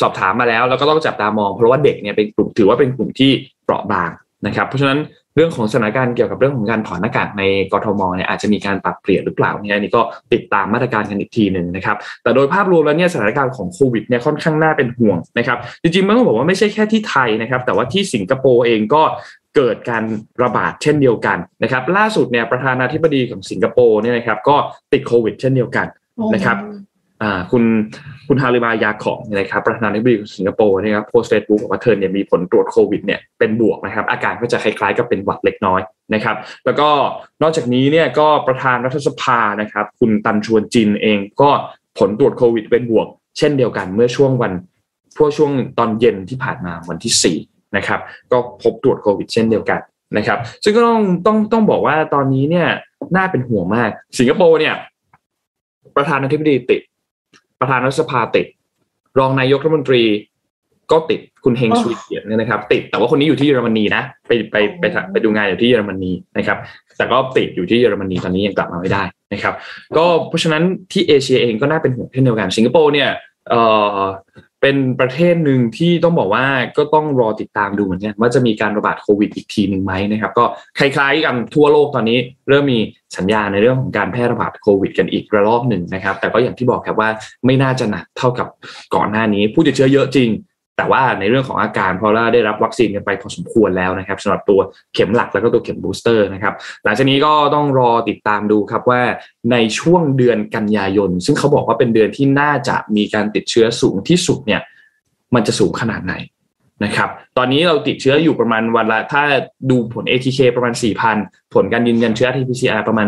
[0.00, 3.30] สอบถามมาแล้ว แล้วก็ต้องจับตามองเพราะว่าเด็กเนี่ยเป็นกลุ่มถือว่าเป็นกลุ่มที่
[3.64, 4.10] เปราะบาง
[4.46, 4.98] นะครับ เพราะฉะนั้น
[5.36, 19.02] เรื่องของสถานการณ์เกี่ยวกับเรื่องของการถอนหน้ากากในกรทมเนี่ยอาจจะมีการปรับเปลี่ยนหรือเปล่าเนี่ยอันนี้ก็ติดตามมาตรการกันอีกทีหนึ่งนะครับ แต่โดยภาพรวมแล้วเนี่ยสถานการณ์ของโควิดเนี่ยค่อนข้างน่าเป็นห่วงนะครับ จริงๆมันต้องบอกว่าไม่ใช่แค่ที่ไทยนะครับ แต่ว่าที่สิงคโปร์เองก็
[19.56, 20.04] เกิดการ
[20.42, 24.56] ระบาดเช่นเดียวกันนะครับ ล่าสุดเนี่ยประธานาธิบดีของสิงคโปร์เนี่ยนะครับก็
[24.92, 25.86] ติดโควิด เช่นเดียวกัน
[26.34, 26.56] นะครับ
[27.50, 27.64] คุณ
[28.28, 35.80] คุณฮาริมายาของนะครับประธานาธิบดีสิงคโปร์นะครับโพสต์เฟซบุ๊กบอกว่าเธอเนี่ยมีผลตรวจโควิดเนี่ยเป็นบวกนะครับ อาการก็จะคล้ายๆกับเป็นหวัดเล็กน้อย
[36.14, 36.88] นะครับ แล้วก็
[37.42, 41.50] นอกจากนี้เนี่ยก็ประธานรัฐสภานะครับ คุณตันชวนจินเองก็
[41.98, 43.06] ผลตรวจโควิดเป็นบวก
[43.38, 44.52] เช่นเดียวกันเมื่อช่วงวัน
[45.16, 47.36] พวกช่วงตอนเย็นที่ผ่านมาวันที่สี่
[47.76, 48.00] นะครับ
[48.32, 49.80] ก็พบตรวจโควิด เช่นเดียวกัน
[50.16, 52.66] นะครับ ซึ่งก็ต้องต้องต้องบอกว่าตอนนี้เนี่ย
[53.16, 54.74] น่าเป็นห่วงมาก สิงคโปร์เนี่ย
[55.96, 56.80] ประธานาธิบดีติด
[57.60, 58.46] ประธานรัฐสภาติด
[59.18, 60.02] รองนายกรัฐมนตรี
[60.90, 66.58] ก็ติดคุณเฮงอ๋อสุยเกียรติเนี่ยนะครับ ติดแต่ว่าคนนี้อยู่ที่เยอรมนีนะไปไปไปไปไปดูงานอยู่ที่เยอรมนีนะครับ
[66.96, 69.54] แต่ก็ติดอยู่ที่เยอรมนีตอนนี้ยังกลับมาไม่ได้นะครับ
[69.96, 73.08] ก็เพราะฉะนั้นที่เอเชียเองก็น่าเป็นห่วงเช่นเดียวกันสิงคโปร์เนี่ย
[73.50, 73.62] เอ่
[73.94, 73.98] อ
[74.60, 76.44] เป็นประเทศหนึ่งที่ต้องบอกว่า
[76.76, 80.44] ก็ต้องรอติดตามดูเหมือนกันว่าจะมีการระบาดโควิดอีกทีหนึ่งไหมนะครับ ก็
[80.78, 82.18] คล้ายๆกันทั่วโลกตอนนี้
[82.48, 82.80] เริ่มมี
[83.16, 87.10] สัญญาณในเรื่องของการแพร่ระบาดโควิดกันอีกระลอกหนึ่งนะครับ แต่ก็อย่างที่บอกครับว่า
[87.46, 88.48] ไม่น่าจะหนักเท่ากับ
[88.94, 90.28] ก่อนหน้านี้ ผู้ติดเชื้อเยอะจริง
[90.80, 94.60] แต่ว่าในเรื่องของอาการเพราะว่าได้รับวัคซีนกันไปพอสมควรแล้วนะครับสำหรับตัว
[94.94, 99.02] เข็มหลักแล้วก็ตัวเข็ม booster นะครับหลังจากนี้ก็ต้องรอติดตามดูครับว่า
[99.52, 104.60] ในช่วงเดือนกันยายน ซึ่งเขาบอกว่าเป็นเดือนที่น่าจะมีการติดเชื้อสูงที่สุดเนี่ย
[105.34, 106.14] มันจะสูงขนาดไหน
[106.84, 109.22] นะครับตอนนี้เราติดเชื้ออยู่ประมาณวันละ ถ้า
[109.70, 110.74] ดูผล ATK ประมาณ
[111.12, 113.06] 4,000 ผลการยืนยันเชื้อ RT-PCR ประมาณ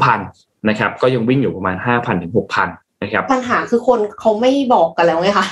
[0.00, 2.66] 2,000นะครับก็ยังวิ่งอยู่ประมาณ 5,000ถึง6,000
[3.02, 5.46] นะครับปัญหาคือคนเขาไม่บอกกันแล้วไงคะ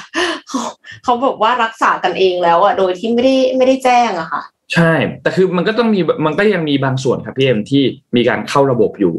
[0.53, 0.65] เขา
[1.05, 4.43] เขาบอกว่ารักษากันเองแล้วอะโดยที่ไม่ได้ไม่ได้แจ้งอะค่ะ
[4.75, 7.83] ใช่ แต่คือมันก็ต้องมีมันก็ยังมีบางส่วนครับพี่เอ็มที่
[8.17, 9.15] มีการเข้าระบบอยู่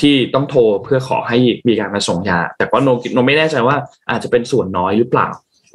[0.00, 3.76] ที่ต้องโทรเพื่อขอให้มีการมาส่งยา แต่ว่าโนโนไม่แน่ใจว่า
[4.10, 5.28] อาจจะเป็นส่วนน้อยหรือเปล่า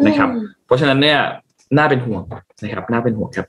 [0.06, 1.20] นะครับอืมเพราะฉะนั้นเนี่ย
[1.78, 2.22] น่าเป็นห่วง
[2.64, 3.48] นะครับน่าเป็นห่วงครับ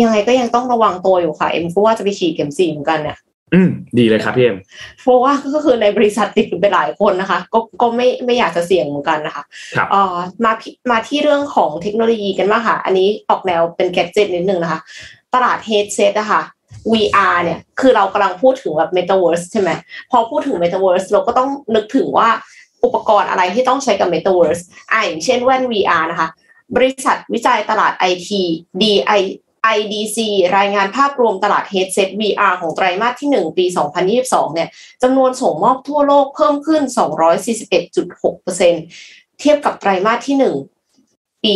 [0.00, 3.16] ยังไงก็ยังต้องระวังตัวอยู่ค่ะ เอ็มก็ว่าจะไปฉีดเข็มสี่เหมือนกันเนี่ย
[3.54, 4.58] อืมดีเลยครับพี่เอ็ม
[5.02, 9.42] เพราะว่าก็คือในบริษัทติดไปหลายคนนะคะ ก็ก็ไม่ไม่อยากจะเสี่ยงเหมือนกันนะคะ
[9.76, 14.80] ครับเอ่อมาพิมาที่เรื่องของเทคโนโลยีกันบ้างค่ะ อันนี้ออกแนวเป็นแกดเจ็ตนิดนึงนะคะ
[15.34, 16.42] ตลาดเฮดเซตอะค่ะ
[16.92, 19.70] VR เนี่ยคือเรากำลังพูดถึงแบบ Metaverse ใช่ไหม
[20.10, 22.28] พอพูดถึง Metaverse เราก็ต้องนึกถึงว่า
[22.84, 26.28] อุปกรณ์อะไรที่ต้องใช้กับ Metaverse อ่าอย่างเช่นแว่น VR นะคะ
[26.76, 28.30] บริษัทวิจัยตลาด IT
[28.82, 29.20] DI
[29.76, 30.18] IDC
[30.56, 33.64] รายงานภาพรวมตลาด Headset VR ของไตรมาสที่ 1 ปี
[34.10, 34.68] 2022 เนี่ย
[35.02, 36.82] จำนวนส่งมอบทั่วโลกเพิ่มขึ้น
[37.90, 40.36] 241.6%เทียบกับไตรมาสที่
[40.90, 41.54] 1 ปี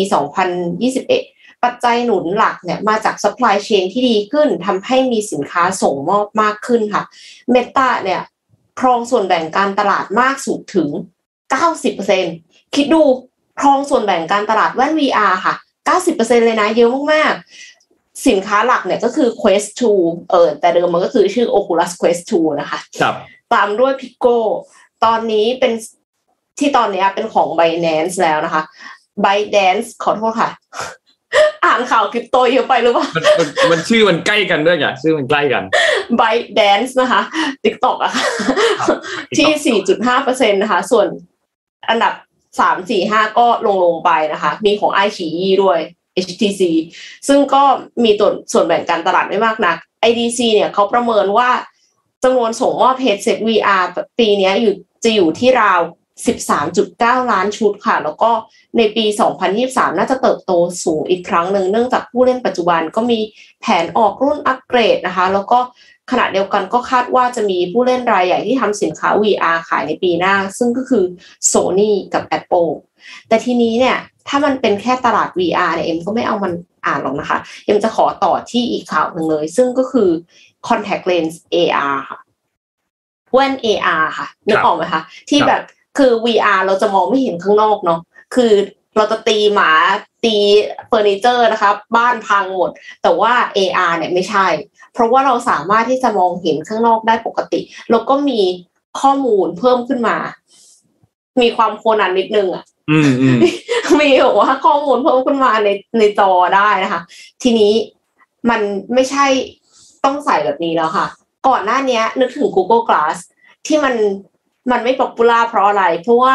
[1.21, 7.03] 2021 ปัจจัยหนุนหลักเนี่ยมาจาก supply chain ที่ดีขึ้นทำให้มีสินค้าส่งมอบมากขึ้นค่ะ
[7.55, 8.23] Meta เนี่ย
[8.81, 10.89] ครองส่วนแบ่งการตลาดมากสุดถึง
[11.63, 13.03] 90%คิดดู
[13.61, 15.55] ครองส่วนแบ่งการตลาดแว่น VR ค่ะ
[15.97, 17.74] 90%เลยนะเยอะมากๆ
[18.27, 19.69] สินค้าหลักเนี่ยก็คือ Quest
[20.01, 23.15] 2 เออแต่เดิมมันก็คือชื่อ Oculus Quest 2 นะคะ ครับ
[23.55, 24.37] ตามด้วย Pico
[25.05, 25.73] ตอนนี้เป็น
[26.59, 28.63] ที่ตอนนี้เป็นของ Binance แล้วนะคะ
[29.25, 30.51] Binance ขอโทษค่ะ
[31.65, 35.63] อ่านข่าวคริปโตเยอะไปหรือเปล่า มันมันมันชื่อมันใกล้กันด้วยไงชื่อมันใกล้กัน
[36.21, 37.21] Binance นะคะ
[37.65, 38.25] TikTok อะค่ะ
[39.37, 39.79] ที่
[40.15, 41.07] 4.5%นะคะ ส่วน
[41.89, 42.13] อันดับ
[42.59, 45.79] 3 4 5 ก็ลงลงๆไปนะคะ มีของ i อ e ด้วย
[46.25, 46.63] HTC
[47.29, 47.63] ซึ่งก็
[48.05, 49.77] มีตัวส่วนแบ่งการตลาดไม่มากนัก
[50.09, 51.51] IDC เนี่ยเขาประเมินว่า
[52.25, 53.85] จำนวนส่งมอบ headset VR
[54.19, 54.75] ปีนี้อยู่
[55.05, 55.81] จะอยู่ที่ราว
[56.55, 58.31] 13.9 ล้านชุดค่ะ แล้วก็
[58.77, 59.05] ในปี
[59.51, 60.53] 2023 น่าจะเติบโต
[60.85, 63.19] สูงอีกครั้งหนึ่งเนื่องจากผู้เล่นปัจจุบันก็มี
[63.61, 65.59] แผนออกรุ่นอัปเกรดนะคะ แล้วก็
[66.11, 71.05] ขณะเดียวกันก็คาดว่าจะมีผู้เล่นรายใหญ่ที่ทำสินค้า VR ขายในปีหน้า ซึ่งก็คือ
[71.53, 72.71] Sony กับ Apple
[73.29, 73.97] แต่ทีนี้เนี่ย
[74.29, 76.53] ถ้ามันเป็นแค่ตลาด VR เนี่ยเอ็มก็ไม่เอามัน
[76.87, 80.09] อ่านหรอกนะคะเอ็มจะขอต่อที่อีกข่าวหนึ่งเลย ซึ่งก็คือ
[80.69, 82.19] contact lens AR ค่ะ
[83.33, 85.63] แว่น AR ค่ะนึกออกไหมคะที่แบบ
[85.99, 88.01] คือ VR เราจะมองไม่เห็นข้างนอกเนาะ
[88.35, 88.53] คือ
[88.97, 89.71] เราจะตีหมา
[90.25, 90.35] ตี
[90.89, 92.71] เฟอร์นิเจอร์นะคะบ้านพังหมด
[93.03, 94.47] แต่ว่า AR เนี่ยไม่ใช่
[94.93, 97.61] เพราะว่าเราสามารถที่จะมองเห็นข้างนอกได้ปกติ
[97.91, 98.41] แล้วก็มี
[99.01, 100.17] ข้อมูลเพิ่มขึ้นมา
[101.41, 102.74] มีความโคนันนิดนึงอะอื
[103.99, 105.69] มีบอกว่าข้อมูลเพิ่มขึ้นมาใน
[105.99, 107.01] ในจอได้นะคะ
[107.43, 107.73] ทีนี้
[108.51, 108.61] มัน
[108.95, 109.27] ไม่ใช่
[110.05, 111.07] ต้องใส่แบบนี้แล้วค่ะ
[111.49, 113.17] ก่อนหน้านี้นึกถึง Google Glass
[113.67, 113.95] ที่มัน
[114.71, 116.35] มันไม่ popular เพราะอะไร เพราะว่า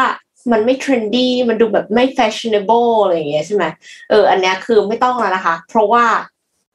[0.52, 3.64] มันไม่ trendy มันดูแบบไม่ fashionable อะไรอย่างเงี้ยใช่ไหม
[4.10, 6.04] เอออันนี้คือไม่ต้องแล้วนะคะ เพราะว่า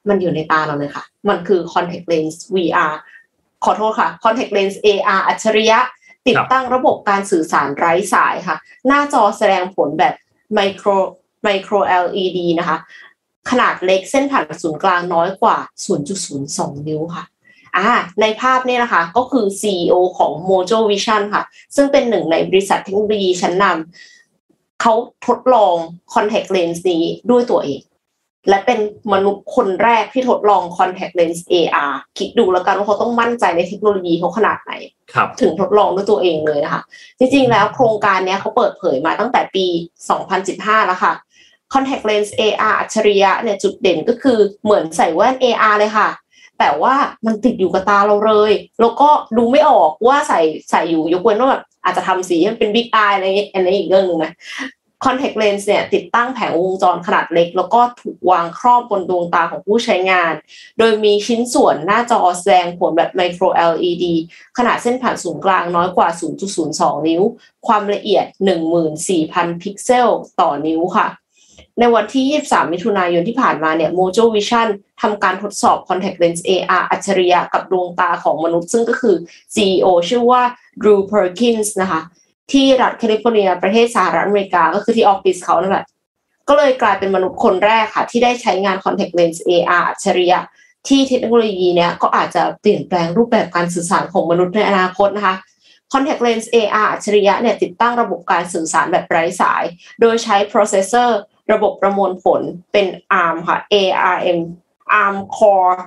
[0.09, 2.93] มันอยู่ในตาเราเลยค่ะ มันคือ contact lens VR
[3.65, 5.79] ขอโทษค่ะ contact lens AR อัจฉริยะ
[6.27, 8.57] ติดตั้งระบบการสื่อสารไร้สายค่ะ
[8.88, 10.13] หน้าจอแสดงผลแบบ
[10.53, 10.89] ไมโคร
[11.43, 12.77] ไมโคร LED นะคะ
[13.49, 15.57] ขนาดเล็กเส้นผ่านศูนย์กลางน้อยกว่า
[16.21, 17.25] 0.02 นิ้วค่ะ
[17.77, 17.89] อ่า
[18.21, 21.43] ในภาพนี้นะคะก็คือ CEO ของ Mojo Vision ค่ะ
[21.75, 24.93] ซึ่งเป็นหนึ่งในบริษัทเทคโนโลยีชั้นนำเขา
[25.27, 25.75] ทดลอง
[26.13, 27.81] contact lens นี้ด้วยตัวเอง
[28.49, 28.79] และเป็น
[29.13, 34.71] มนุษย์คนแรกที่ทดลอง contact lens AR คิดดูแล้วกันว่าเขาต้องมั่นใจในเทคโนโลยีเขาขนาดไหน
[35.13, 36.81] ครับถึงทดลองด้วยตัวเองเลยนะคะ
[37.19, 39.65] จริงๆ แล้วโครงการเนี้ยเขาเปิดเผยมาตั้งแต่ปี
[40.27, 41.13] 2015 แล้วค่ะ
[41.73, 46.10] contact lens AR อัจฉริยะเนี่ยจุดเด่นก็คือเหมือนใส่แว่น AR เลยค่ะ
[46.60, 54.31] แต่ว่ามันติดอยู่กับตาเราเลย แล้วก็ดูไม่ออกว่าใส่ใส่อยู่ยกเว้นว่าแบบอาจจะทำสีให้มันเป็นบิ๊กอายอะไรอย่างเงี้ยอันนี้อีกเรื่องหนึ่งนะ
[55.05, 60.33] contact lens เนี่ยติดตั้งแผงวงจรขนาดเล็ก แล้วก็ถูกวางครอบบนดวงตาของผู้ใช้งาน
[60.77, 64.05] โดยมีชิ้นส่วนหน้าจอแสดงผลแบบ micro LED
[64.57, 66.09] ขนาดเส้นผ่านศูนย์กลางน้อยกว่า
[66.57, 67.21] 0.02 นิ้ว
[67.67, 68.25] ความละเอียด
[68.93, 70.07] 14,000 พิกเซล
[70.41, 71.07] ต่อนิ้วค่ะ
[71.79, 74.67] ในวันที่ 23 มิถุนายนที่ผ่านมาเนี่ย Mojo Vision
[75.01, 79.15] ทำการทดสอบ contact lens AR อัจฉริยะกับดวงตาของมนุษย์ ซึ่งก็คือ
[79.55, 80.41] CEO ชื่อว่า
[80.81, 82.01] Drew Perkins นะคะ
[82.51, 85.86] ที่รัฐแคลิฟอร์เนีย ประเทศสหรัฐอเมริกาก็คือที่ออฟฟิศเขานั่นแหละ
[86.49, 90.39] ก็เลยกลายเป็นมนุษย์คนแรกค่ะ ที่ได้ใช้งาน contact lens AR อัจฉริยะ
[90.88, 95.36] ที่เทคโนโลยีเนี้ยก็อาจจะเปลี่ยนแปลงรูปแบบการสื่อสารของมนุษย์ในอนาคตนะคะ
[95.91, 99.63] contact lens AR อัจฉริยะเนี่ยติดตั้งระบบการสื่อสารแบบไร้สาย
[100.01, 101.10] โดยใช้ processor
[101.53, 102.86] ระบบประมวลผลเป็น
[103.23, 104.39] ARM ค่ะ ARM
[105.01, 105.77] ARM Core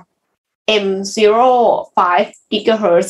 [0.85, 1.99] M05
[2.51, 3.09] GHz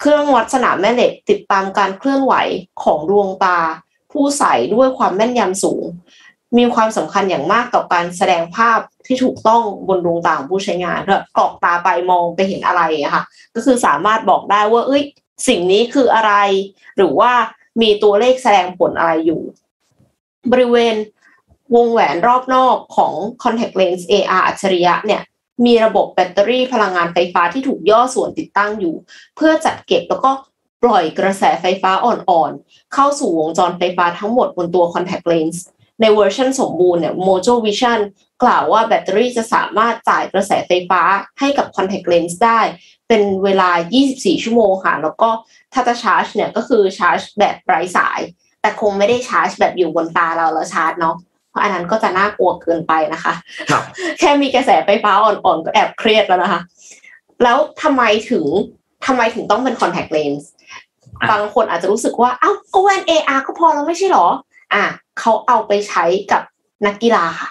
[0.00, 2.34] เครื่องวัดสนามแม่เหล็กติดตามการเคลื่อนไหว
[2.82, 3.58] ของดวงตา
[4.12, 5.84] ผู้ใส่ด้วยความแม่นยำสูง
[6.56, 15.02] มีความสำคัญอย่างมากต่อการแสดงภาพที่ถูกต้องบนดวงตาของผู้ใช้งานแบบกรอกตาไปมองไปเห็นอะไรอะค่ะ ก็คือสามารถบอกได้ว่าเอ้ย
[15.48, 16.32] สิ่งนี้คืออะไร
[16.96, 17.32] หรือว่า
[17.82, 19.40] มีตัวเลขแสดงผลอะไรอยู่
[20.52, 20.96] บริเวณ
[21.74, 25.22] วงแหวนรอบนอกของ contact lens AR อัจฉริยะเนี่ย
[25.64, 28.94] มีระบบแบตเตอรี่พลังงานไฟฟ้าที่ถูกย่อส่วนติดตั้งอยู่
[29.36, 30.30] เพื่อจัดเก็บแล้วก็
[30.82, 35.58] ปล่อยกระแสไฟฟ้าอ่อนๆ เข้าสู่วงจรไฟฟ้าทั้งหมดบนตัว contact lens
[36.00, 38.00] ในเวอร์ชันสมบูรณ์เนี่ย Mojo Vision
[38.42, 41.02] กล่าวว่าแบตเตอรี่จะสามารถจ่ายกระแสไฟฟ้า
[41.40, 42.60] ให้กับ contact lens ได้
[43.08, 43.70] เป็นเวลา
[44.06, 45.30] 24 ชั่วโมงค่ะ แล้วก็
[45.72, 48.20] ถ้าจะชาร์จเนี่ยก็คือชาร์จแบบไร้สาย
[48.60, 51.16] แต่คงไม่ได้ชาร์จแบบอยู่บนตาเราแล้วชาร์จเนาะ
[51.54, 53.32] ราะอันนั้นก็จะน่ากลัวเกินไปนะคะ
[53.70, 53.82] ครับ
[54.18, 56.60] แค่มีกระแสไฟฟ้าอ่อนๆก็แอบเครียดแล้วนะคะ
[57.42, 58.44] แล้วทำไมถึง
[59.06, 60.44] ทำไมถึงต้องเป็น contact lens
[61.20, 64.26] อะบางคนอาจจะรู้สึกว่า เอ้าก็แว่น AR ก็พอแล้วไม่ใช่หรอ
[64.74, 64.84] อะ
[65.18, 66.42] เขาเอาไปใช้กับ
[66.86, 67.50] นักกีฬาค่ะ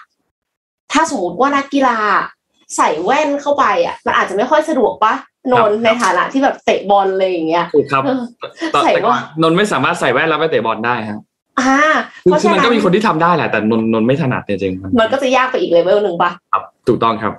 [0.92, 1.98] ถ้าสมมติว่านักกีฬา
[2.78, 5.14] ใส่แว่นเข้าไปอะ มันอาจจะไม่ค่อยสะดวกปะ
[5.52, 8.22] นนท์ในฐานะที่แบบเตะบอลเลยอย่างเงี้ยถูกครับเออ
[8.74, 11.20] ตอนใส่แต่ก่อนว่านนท์ไม่สามารถใส่แว่นแล้วไปเตะบอลได้ครับ
[11.60, 11.76] อ่า
[12.24, 17.34] คือเพราะคือฉะมันนั้ก็นมีคนที่ทำได้แหละแต่นนท์นนท์ไม่ถนัดจริงๆมันก็จะยากไปอีกเลเวลหนึ่งปะ ครับถูกต้องครับ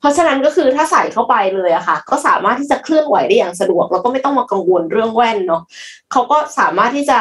[0.00, 5.62] เพราะฉะนั้นก็คือถ้าใส่เข้าไปเลยอะค่ะ ก็สามารถที่จะเคลื่อนไหวได้อย่างสะดวก แล้วก็ไม่ต้องมากังวลเรื่องแว่นเนาะ
[6.12, 7.18] เขาก็สามารถที่จะ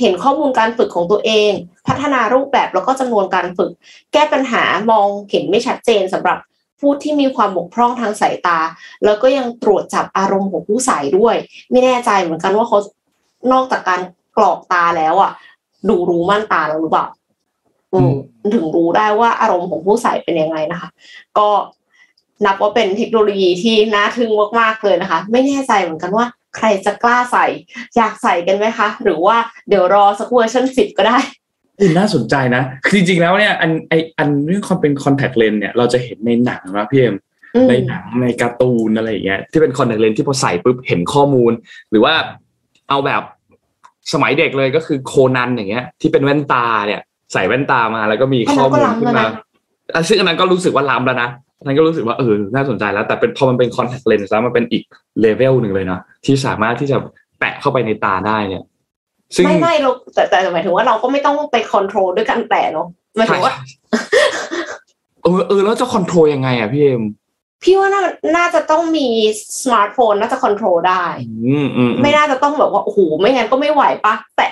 [0.00, 1.52] เห็นข้อมูลการฝึกของตัวเอง
[1.86, 3.70] พัฒนารูปแบบแล้วก็จำนวนการฝึก
[4.12, 6.38] แก้ปัญหามองเห็นไม่ชัดเจนสำหรับ
[6.80, 8.58] ผู้ที่มีความบกพร่องทางสายตา
[9.04, 11.36] แล้วก็ยังตรวจจับอารมณ์ของผู้ใส่ด้วย
[11.70, 12.78] ไม่แน่ใจเหมือนกันว่าเขา
[13.52, 14.00] นอกจากการ
[14.36, 15.32] กรอกตาแล้วอะ
[15.88, 17.06] ดูรู้ม่านตาแล้วหรือเปล่า
[17.92, 18.12] อืม
[18.54, 20.88] ถึงรู้ได้ว่าอารมณ์ของผู้ใส่เป็นยังไงนะคะ
[21.38, 21.48] ก็
[22.44, 27.46] นับว่าเป็นเทคโนโลยีที่น่าทึ่งมากๆเลยนะคะ ไม่แน่ใจเหมือนกันว่า ใครจะกล้าใส่
[27.96, 29.36] อยากใส่กันไหมคะ หรือว่า
[29.68, 31.18] เดี๋ยวรอสักเวอร์ชันสิบก็ได้
[31.98, 37.16] น่าสนใจนะ คือจริงๆแล้วเนี่ยอันไออันเรื่องความเป็นคอนแทคเลนเนี่ยเราจะเห็นในหนังนะพี่เอ็ม
[37.54, 41.52] อืมในหนังในการ์ตูนอะไรอย่างเงี้ยที่เป็นคอนแทคเลนที่พอใส่ปุ๊บเห็นข้อมูล
[41.90, 42.14] หรือว่า
[42.88, 43.22] เอาแบบ
[44.12, 47.00] สมัยเด็กเลยก็คือโคนันอย่างเงี้ย ที่เป็นแว่นตาเนี่ย
[47.32, 49.24] ใส่แว่นตามาแล้วก็มีข้อมูลขึ้นมา
[49.94, 54.82] อะซึ่งอันนั้นก็รู้สึกว่าล้ำแล้วนะอันนั้นก็รู้สึกว่าเออน่าสนใจแล้ว แต่เป็นพอมันเป็นคอนแทคเลนส์แล้วมันเป็นอีก
[55.20, 56.96] เลเวลหนึ่งเลยนะที่สามารถที่จะ
[57.38, 58.64] แปะเข้าไปในตาได้เนี่ย
[59.36, 63.54] ซึ่งไม่ไม่เราแต่แต่หมายถึงว่าเราก็ไม่ต้องไป control ด้วยการแปะเนาะหมายถึงว่า
[65.22, 67.02] เออเออแล้วจะ control ยังไงอะพี่เอ็ม
[67.62, 68.02] พี่ว่าน่า
[68.36, 69.08] น่าจะต้องมี
[69.62, 71.04] สมาร์ทโฟนน่าจะ control ได้
[71.46, 74.46] อืมอืมอืมไม่น่าจะต้องแบบว่าโอ้โหไม่งั้นก็ไม่ไหวปะแต่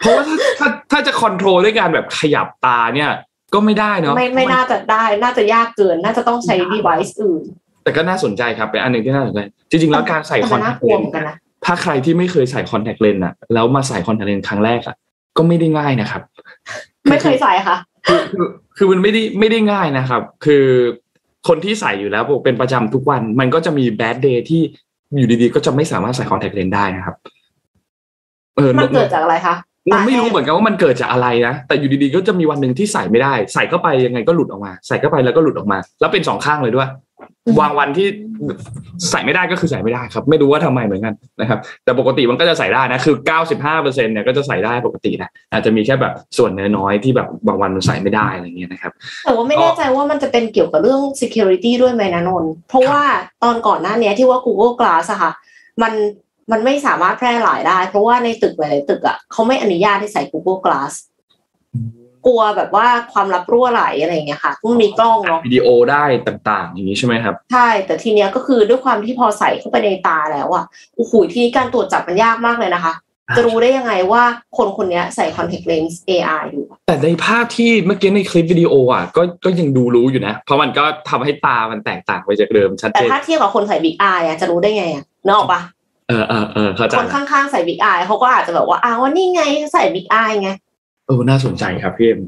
[0.00, 3.10] เพราะว่าถ้าถ้าถ้าจะ control ด้วยการแบบขยับตาเนี่ย
[3.54, 7.42] ก็ไม่ได้เนาะไม่ไม่น่าจะได้ น่าจะยากเกิน น่าจะต้องใช้ device อื่น
[7.84, 14.96] แต่ก็น่าสนใจครับเป็นอันหนึ่งที่น่าสนใจ จริง ๆ แล้วการใส่คอนแทคเลนแต่มันน่ากลัวเหมือนกันนะถ้าใครที่ไม่เคยใส่คอนแทคเลนส์อะแล้วมาใส่คอนแทคเลนส์ครั้งแรกอะ
[15.36, 16.22] ก็ไม่ได้ง่ายนะครับ
[17.10, 20.64] ไม่เคยใส่ค่ะคือคือคือมันไม่ได้ไม่ได้ง่ายนะครับ คือ
[21.48, 24.62] คนที่ใส่อยู่แล้วเป็นประจำทุกวัน มันก็จะมี bad day ที่
[25.16, 27.16] อยู่ดีๆ ก็จะไม่สามารถใส่คอนแทคเลนส์ได้นะครับ
[28.56, 29.54] เออมันเกิดจากอะไรคะ
[29.88, 36.88] เราไม่รู้เหมือนกันว่ามันเกิดจากอะไรนะ แต่อยู่ดีๆ ก็จะมีวันหนึ่งที่ใส่ไม่ได้ ใส่เข้าไปยังไงก็หลุดออกมา ใส่เข้าไปแล้วก็หลุดออกมา แล้วเป็นสองข้างเลยด้วย
[37.60, 38.08] วางวันที่
[39.10, 48.92] ใส่ไม่ได้ก็คือใส่ไม่ได้ครับ ไม่รู้ว่าทำไมเหมือนกันนะครับ แต่ปกติมันก็จะใส่ได้นะคือ 95เปอร์เซ็นเนี่ยก็จะใส่ได้ปกตินะอาจจะมีแค่แบบส่วนน้อยๆที่แบบบางวันมันใส่ไม่ได้อะไรเงี้ยนะครับ
[49.24, 53.02] แต่ว่าไม่แน่ใจว่ามันจะเป็นเกี่ยวกับเรื่อง security ด้วยไหมนะนนท์เพราะว่า
[53.42, 55.32] ตอนก่อนหน้าเนี้ยที่ว่า Google Glass อะค่ะ
[55.82, 55.92] มัน
[56.52, 60.92] มันไม่สามารถแพร่หลายได้ เพราะว่าในตึกหลายๆตึกอะเขาไม่อนุญาตให้ใส่ Google Glass
[62.28, 70.64] กลัวแบบว่าความลับรั่วไหลอะไรอย่างเงี้ยค่ะมันมีกล้องเนาะวิดีโอได้ต่างๆ อย่างนี้ใช่ไหมครับ ใช่ แต่ทีเนี้ยก็คือด้วยความที่พอใส่เข้าไปในตาแล้วอะ
[70.96, 72.94] โอ้โหทีนี้การตรวจจับมันยากมากเลยนะคะ
[73.36, 74.22] จะรู้ได้ยังไงว่า
[74.56, 85.60] คนคนเนี้ยใส่ contact lens AR อยู่ แต่ในภาพที่เมื่อกี้ในคลิปวิดีโออะก็ก็ยังดูรู้อยู่นะ เพราะมันก็ทำให้ตามันแตกต่างไปจากเดิมชัดแต่เจนถ้าเทียบกับคนใส่ big eye อะจะรู้ได้ไงอะนึกออกปะ
[86.08, 90.50] เออเออเออเข้าใจคนละข้างๆใส่ big eye เขาก็อาจจะแบบว่าอ้าวนี่ไงใส่ big eye ไง
[91.08, 92.20] เออน่าสนใจครับพี่เอ็ม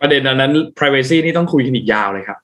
[0.00, 2.38] ประเด็นอันนั้น privacy นี่ต้องคุยกันอีกยาวเลยครับ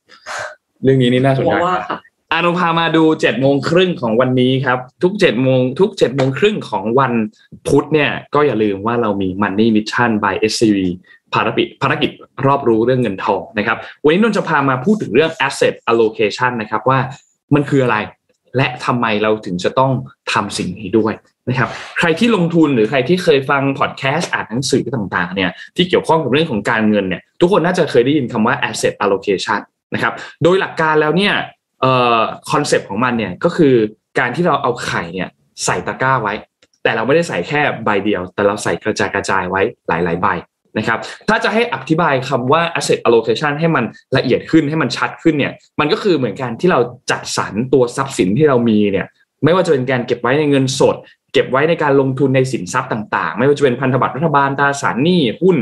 [0.82, 1.98] เรื่องนี้นี่น่าสนหัวใจว่าค่ะ
[2.32, 7.12] อานุพามาดูเจ็ดโมงครึ่งของวันนี้ครับ ทุกเจ็ดโมงทุกเจ็ดโมงครึ่งของวัน
[7.68, 10.78] พุธเนี่ย ก็อย่าลืมว่าเรามี Money Mission by SCV
[11.34, 12.10] ภารกิจภารกิจ
[12.46, 16.98] รอบรู้เรื่องเงินทองนะครับ วันนี้นนท์จะพามาพูดถึงเรื่อง asset allocation นะครับว่า
[17.54, 17.96] มันคืออะไร
[18.56, 19.92] และทำไมเราถึงจะต้อง
[20.32, 21.14] ทำสิ่งนี้ด้วย
[21.48, 29.60] นะครับใครที่ลงทุนหรือใครที่เคยฟังพอดแคสต์อ่านหนังสือต่างๆเนี่ยที่เกี่ยวข้องกับเรื่องของการเงินเนี่ยทุกคนน่าจะเคยได้ยินคำว่า asset allocation
[29.94, 31.34] นะครับโดยหลักการแล้วเนี่ย
[32.50, 33.74] คอนเซปต์ของมันเนี่ยก็คือ
[34.18, 35.28] การที่เราเอาไข่เนี่ย
[35.64, 36.34] ใส่ตะกร้าไว้
[36.82, 40.28] แต่เราไม่ได้ใส่แค่ใบเดียว แต่เราใส่กระจายกระจายไว้หลาย ๆ ใบ
[40.78, 43.84] นะครับถ้าจะให้อธิบายคำว่า asset allocation ให้มัน
[44.16, 46.80] ละเอียดขึ้นให้มันชัดขึ้นเนี่ยมันก็คือเหมือนการที่เรา
[47.10, 49.06] จัดสรรตัวทรัพย์สินที่เรามีเนี่ย
[49.44, 50.96] ไม่ว่าจะเป็นการเก็บไว้ในเงินสด
[51.34, 55.56] เก็บไว้ในการลงทุนในสินทรัพย์ต่างๆ ไม่ว่าจะเป็นพันธบัตรรัฐบาลตราสารหนี้หุ้น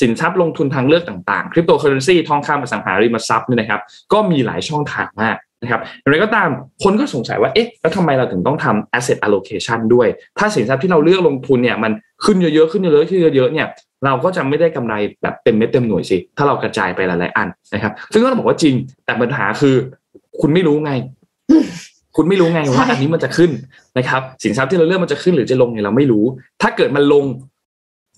[0.00, 3.80] สินทรัพย์ลงทุนทางเลือกต่างๆ คริปโตเคอเรนซีทองคำอสังหาริมทรัพย์นี่นะครับ
[4.12, 6.48] ก็มีหลายช่องทางมากนะครับอย่างไรก็ตาม
[6.84, 11.92] คนก็สงสัยว่าเอ๊ะแล้วทำไมเราถึงต้องทำ asset allocation ด้วย ถ้าสินทรัพย์ที่เราเลือกลงทุนเนี่ยมัน
[12.24, 13.66] ขึ้นเยอะๆขึ้นเยอะๆขึ้นเยอะๆเนี่ย
[14.04, 19.74] เราก็จะไม่ได้กำไรแบบเต็มเม็ดเต็มหน่วยสิ ถ้าเรากระจายไปหลายๆอันนะครับ ซึ่งก็ต้องบอกว่าจริง แต่ปัญหาคือ
[20.40, 20.92] คุณไม่รู้ไง
[22.20, 23.50] คุณไม่รู้ไงว่าใช่อันนี้มันจะขึ้น
[23.98, 26.24] นะครับ สินทรัพย์ที่เราเลือกมันจะขึ้นหรือจะลงเนี่ยเราไม่รู้
[26.62, 27.24] ถ้าเกิดมันลง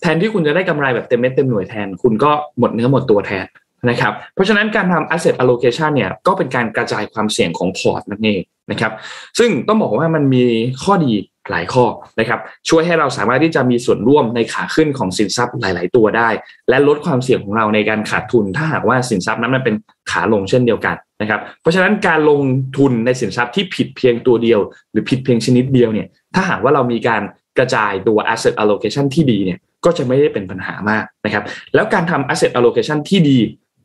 [0.03, 3.47] แทนที่คุณจะได้กำไรแบบเต็มเม็ดเต็มหน่วยแทน คุณก็หมดเนื้อหมดตัวแทน
[3.91, 8.93] นะครับเพราะฉะนั้นการทำ asset allocation เนี่ยก็เป็นการกระจายความเสี่ยงของพอร์ตนั่นเองนะครับ
[9.39, 10.45] ซึ่งต้องบอกว่ามันมี
[10.83, 11.13] ข้อดี
[11.51, 11.85] หลายข้อ
[12.21, 16.29] นะครับช่วยให้เราสามารถที่จะมีส่วนร่วมในขาขึ้นของสินทรัพย์หลาย ๆ ตัวได้
[16.69, 19.75] และลดความเสี่ยงของเราในการขาดทุน ถ้าหากว่าสินทรัพย์นั้นมันเป็น
[20.11, 22.43] ขาลงเช่นเดียวกัน นะครับเพราะฉะนั้นการลง
[22.77, 27.23] ทุนในสินทรัพย์ที่ผิดเพียงตัวเดียว หรือผิดเพียงชนิดเดียวเนี่ยถ้าหากว่าเรามีการ
[27.59, 33.39] กระจายตัว asset allocation ที่ดีเนี่ยก็จะไม่ได้เป็นปัญหามากนะครับแล้วการทำ asset allocation ที่ดี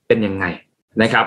[0.08, 0.46] เป็นยังไง
[1.04, 1.26] นะครับ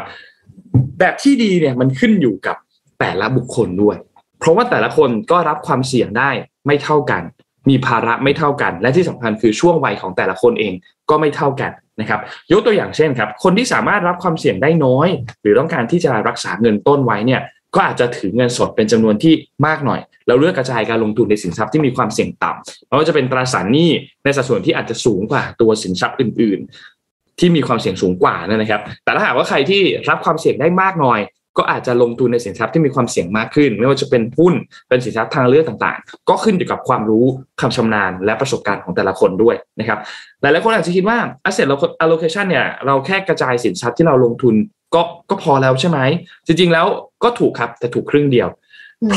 [0.99, 2.57] แบบที่ดีเนี่ยมันขึ้นอยู่กับ
[3.01, 3.97] แต่ละบุคคลด้วย
[4.41, 6.31] เพราะว่าแต่ละคนก็รับความเสี่ยงได้
[6.67, 7.23] ไม่เท่ากัน
[7.69, 10.73] มีภาระไม่เท่ากัน และที่สำคัญคือช่วงวัยของแต่ละคนเอง
[11.11, 12.21] ก็ไม่เท่ากัน นะครับ
[12.53, 15.09] ยกตัวอย่างเช่นครับคนที่สามารถรับความเสี่ยงได้น้อย
[15.43, 17.41] หรือต้องการที่จะรักษาเงินต้นไว้เนี่ย
[17.75, 19.35] ก็อาจจะถือเงินสดเป็นจำนวนที่
[19.67, 23.91] มากหน่อยแล้วเลือกกระจายการลงทุนในสินทรัพย์ที่มีความเสี่ยงต่ำไม่ว่าจะเป็นตราสารหนี้
[24.25, 26.61] ในสัดส่วนที่อาจจะสูงกว่าตัวสินทรัพย์อื่น
[27.01, 31.21] ๆ ที่มีความเสี่ยงสูงกว่านะครับ แต่ถ้าหากว่าใครที่รับความเสี่ยงได้มากหน่อย
[31.59, 34.55] ก็อาจจะลงทุนในสินทรัพย์ที่มีความเสี่ยงมากขึ้น ไม่ว่าจะเป็นหุ้น
[34.89, 37.25] เป็นสินทรัพย์ทางเลือกต่างๆ ก็ขึ้นอยู่กับความรู้
[37.61, 39.99] ความชำนาญ และประสบการณ์ของแต่ละคนด้วยนะครับ
[40.41, 41.19] หลายๆคนอาจจะคิดว่า
[41.49, 41.69] asset
[42.05, 44.55] allocation เนี่ยเราแค่กระจายสินทรัพย์ที่เราลงทุน
[44.95, 45.99] ก็ก็พอแล้วใช่ไหม
[46.47, 46.87] จริงๆแล้ว
[47.23, 48.49] ก็ถูกครับแต่ถูกครึ่งเดียว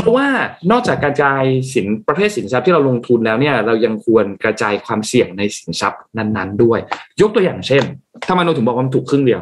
[0.02, 0.28] เพราะว่า
[0.72, 6.80] นอกจากกระจายสินประเภทสินทรัพย์ที่เราลงทุนแล้วเนี่ยเรายังควรกระจายความเสี่ยงในสินทรัพย์นั้นๆ ด้วย
[7.22, 7.84] ยกตัวอย่างเช่น
[8.26, 9.42] ถ้ามาโนถึงบอกว่ามันถูกครึ่งเดียว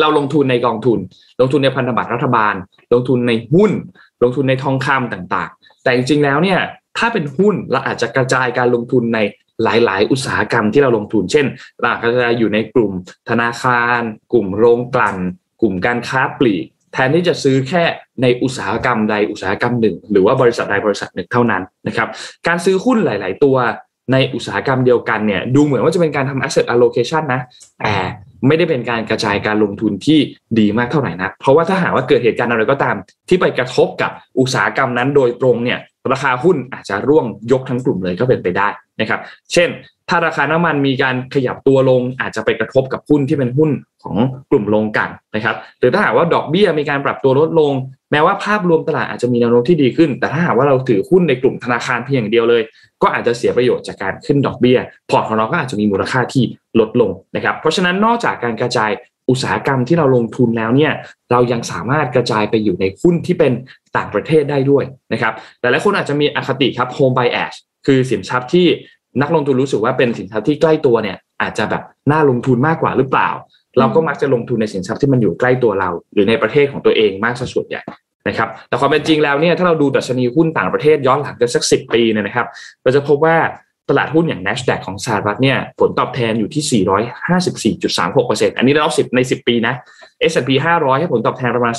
[0.00, 0.98] เราลงทุนในกองทุน
[1.40, 2.54] ลงทุนในพันธบัตรรัฐบาล
[2.92, 3.72] ลงทุนในหุ้น
[4.22, 6.60] ลงทุนในทองคำต่างๆ แต่จริงๆแล้วเนี่ย
[6.98, 9.18] ถ้าเป็นหุ้นเราอาจจะกระจายการลงทุนใน
[9.64, 11.46] หลายๆ อุตสาหกรรมที่เราลงทุน เช่น
[11.80, 12.92] เราอาจจะอยู่ในกลุ่ม
[13.30, 14.00] ธนาคาร
[14.32, 15.16] กลุ่มโรงกลั่น
[15.60, 17.84] กลุ่มการค้าปลีก แทนที่จะซื้อแค่
[18.22, 22.08] ในอุตสาหกรรมใดอุตสาหกรรมหนึ่ง หรือว่าบริษัทใดบริษัทหนึ่งเท่านั้นนะครับ
[22.46, 23.56] การซื้อหุ้นหลาย ๆ ตัว
[24.12, 27.40] ในอุตสาหกรรมเดียวกันเนี่ยดูเหมือนว่าจะเป็นการทำ asset allocation นะ
[27.80, 27.94] แต่
[28.46, 30.18] ไม่ได้เป็นการกระจายการลงทุนที่
[30.58, 32.96] ดีมากเท่าไหร่นะเพราะว่าถ้าหากว่าเกิดเหตุการณ์อะไรก็ตาม
[33.28, 35.78] ที่ไปกระทบกับอุตสาหกรรมนั้นโดยตรงเนี่ย
[36.12, 38.68] ราคาหุ้นอาจจะร่วงยกทั้งกลุ่มเลยก็เป็นไปได้
[39.00, 39.20] นะครับ
[39.52, 39.68] เช่น
[40.08, 43.70] ถ้าราคาน้ำมันมีการขยับตัวลงอาจจะไปกระทบกับหุ้นที่เป็นหุ้น
[44.02, 44.16] ของ
[44.50, 47.72] กลุ่มโรงกันนะครับหรือถ้าหากว่าดอกเบี้ยมีการปรับตัวลดลง
[48.10, 52.62] แม้ว่าภาพรวมตลาดอาจจะมีแนวโน้มที่ดีขึ้น แต่ถ้าหากว่าเราถือหุ้นในกลุ่มธนาคารเพียงอย่างเดียวเลย
[53.02, 54.78] ก็อาจจะเสียประโยชน์จากการขึ้นดอกเบี้ย
[55.10, 56.44] พอร์ตของเราก็อาจจะมีมูลค่าที่
[56.80, 58.90] ลดลงนะครับ เพราะฉะนั้นนอกจากการกระจาย
[59.30, 60.92] อุตสาหกรรมที่เราลงทุนแล้วเนี่ย
[61.30, 63.52] เรายังสามารถกระจายไปอยู่ในหุ้นที่เป็น
[63.96, 67.54] ต่างประเทศได้ด้วยนะครับแต่หลายคนอาจจะมีอคติครับ home bias
[67.86, 68.66] คือสินทรัพย์ที่
[69.22, 73.28] นักลงทุนรู้สึกว่าเป็นสินทรัพย์ที่ใกล้ตัวเนี่ยอาจจะแบบน่าลงทุนมากกว่าหรือเปล่า
[73.78, 77.82] เราก็มักจะลงทุนในสินทรัพย์ที่มันอยู่ใกล้ตัวเรา หรือในประเทศของตัวเองมากส่วนใหญ่
[78.28, 82.46] นะครับแต่ความเป็นจริงแล้วเนี่ยถ้าเราดูดัชนีหุ้นต่างประเทศย้อนหลังกันสักสิปีเนี่ยนะครับ
[82.82, 83.36] เราจะพบว่า
[83.88, 86.84] ตลาดหุ้นอย่าง NASDAQ ของสหรัฐเนี่ยผลตอบแทนอยู่ที่
[87.84, 89.74] 454.36%อันนี้รอบ10 ใน 10 ปีนะ
[90.30, 91.74] S&P 500 ให้ผลตอบแทนประมาณ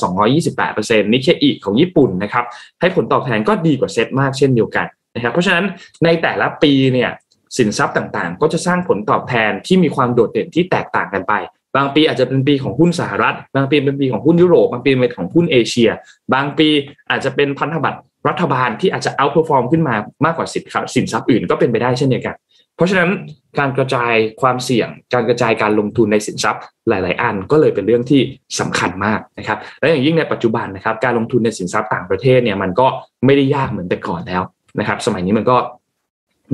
[0.54, 2.46] 228%นิเคอีของญี่ปุ่นนะครับ
[2.82, 5.66] ให้ผลตอบแทนก็ดีกว่าเซ็ตมากเช่นเดียวกันนะครับเพราะฉะนั้น
[6.04, 7.10] ในแต่ละปีเนี่ย
[7.58, 11.34] สินทรัพย์ต่างๆ ก็จะสร้างผลตอบแทนที่มีความโดดเด่นที่แตกต่างกันไป
[11.76, 15.90] บางปีอาจจะเป็นปีของหุ้นสหรัฐ บางปีเป็นปีของหุ้นยุโรป บางปีเป็นของหุ้นเอเชีย
[16.34, 16.70] บางปี
[17.10, 22.36] อาจจะเป็นพันธบัตรรัฐบาลที่อาจจะ outperform ขึ้นมามากกว่าสินทรัพย์สินทรัพย์อื่นก็เป็นไปได้เช่นเดียวกัน
[22.76, 23.10] เพราะฉะนั้น
[23.60, 28.22] การกระจายความเสี่ยง การกระจายการลงทุนในสินทรัพย์หลาย ๆ อันก็เลยเป็นเรื่องที่
[28.60, 32.88] สำคัญมากนะครับ และอย่างยิ่งในปัจจุบันนะครับ การลงทุนในสินทรัพย์ต่างประเทศเนี่ยมันก็
[33.26, 34.44] ไม่ได้ยากเหมือนแต่ก่อนแล้ว
[34.80, 35.58] นะครับ สมัยนี้มันก็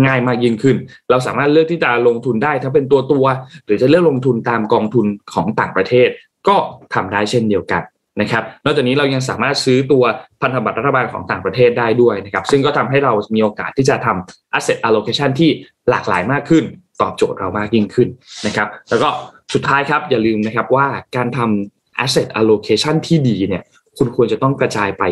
[0.06, 0.78] ง่ายมากยิ่งขึ้น
[1.10, 3.26] เราสามารถเลือกที่จะลงทุนได้ถ้าเป็นตัวตัว
[3.66, 6.10] หรือจะเลือกลงทุนตามกองทุนของต่างประเทศ
[6.48, 6.56] ก็
[6.94, 7.84] ทำได้เช่นเดียวกัน
[8.22, 10.04] นะครับ นอกจากนี้เรายังสามารถซื้อตัว
[10.42, 15.50] พันธบัตรรัฐบาลของต่างประเทศได้ด้วยนะครับ ซึ่งก็ทำให้เรามีโอกาสที่จะทำ asset allocation ที่
[15.90, 16.64] หลากหลายมากขึ้น
[17.02, 18.08] ตอบโจทย์เรามากยิ่งขึ้น
[18.46, 19.10] นะครับ แล้วก็
[19.54, 23.64] สุดท้ายครับอย่าลืมนะครับว่าการทำ asset allocation ที่ดีเนี่ย
[23.98, 25.04] คุณควรจะต้องกระจายไป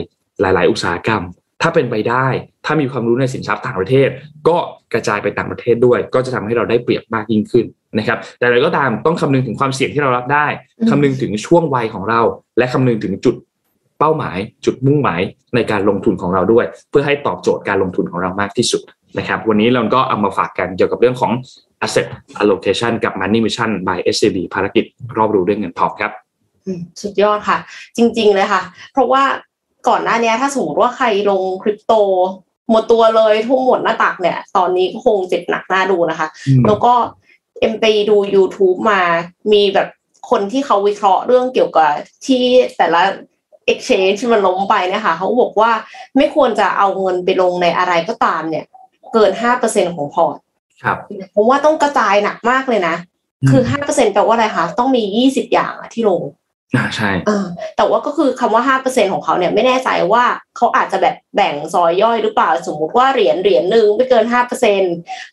[0.42, 1.22] หลาย ๆ อุตสาหกรรม
[1.64, 2.28] ถ้าเป็นไปได้
[2.66, 4.10] ถ้ามีความรู้ในสินทรัพย์ต่างประเทศ
[4.48, 4.58] ก็
[4.94, 7.66] กระจายไปต่างประเทศด้วย ก็จะทำให้เราได้เปรียบมากยิ่งขึ้น
[7.98, 10.48] นะครับ แต่อะไรก็ตามต้องคำนึงถึงความเสี่ยงที่เรารับได้
[10.90, 12.22] คำนึงถึงช่วงวัยของเรา
[12.58, 13.36] และคำนึงถึงจุด
[14.00, 15.22] เป้าหมาย จุดมุ่งหมาย
[15.56, 18.82] ในการลงทุนของเราด้วย เพื่อให้ตอบโจทย์การลงทุนของเรามากที่สุด
[19.18, 21.32] นะครับ วันนี้เราก็เอามาฝากกันเกี่ยวกับเรื่องของ
[21.86, 22.08] asset
[22.42, 24.86] allocation กับ money mission by SCB ภารกิจ
[25.18, 26.12] รอบรู้เรื่องเงินทองครับ
[27.02, 27.58] สุดยอดค่ะ
[27.98, 28.62] จริง ๆ เลยค่ะ
[28.94, 29.24] เพราะว่า
[29.88, 31.94] ก่อนหน้านี้ถ้าสมมติว่าใครลงคริปโต
[32.70, 36.28] หมดตัวเลยทุ่มหมดหน้าตักเนี่ย ตอนนี้ก็คงเจ็บหนักหน้าดูนะคะ
[36.68, 36.94] แล้วก็
[37.60, 39.02] เอ็มไปดู YouTube มา
[39.54, 39.88] มีแบบ
[40.30, 41.92] คนที่เขาวิเคราะห์เรื่องเกี่ยวกับ
[42.26, 42.44] ที่
[42.78, 43.02] แต่ละ
[43.72, 45.72] exchange ที่มันล้มไปเนี่ยค่ะเขาบอกว่า
[46.18, 48.66] ไม่ควรจะเอาเงินไปลงในอะไรก็ตามเนี่ย
[49.14, 50.38] เกินห้าเปอร์เซ็นของพอร์ต
[50.84, 50.98] ครับ
[51.36, 52.96] ผมว่าต้องกระจายหนักมากเลยนะ
[53.50, 56.22] คือห้าเปอร์เซ็นแปลว่าอะไรคะต้องมียี่สิบอย่างอะที่ลง
[56.76, 57.46] อ่าใช่เออ
[57.78, 60.24] แต่ว่าก็คือคำว่าห้าเปอร์เซ็นของเขาเนี่ยไม่แน่ใจว่า
[60.58, 64.82] เขาอาจจะแบบแบ่งซอยย่อยหรือเปล่า สมมุติว่าเหรียญเหรียญหนึ่งไม่เกินห้าเปอร์เซ็น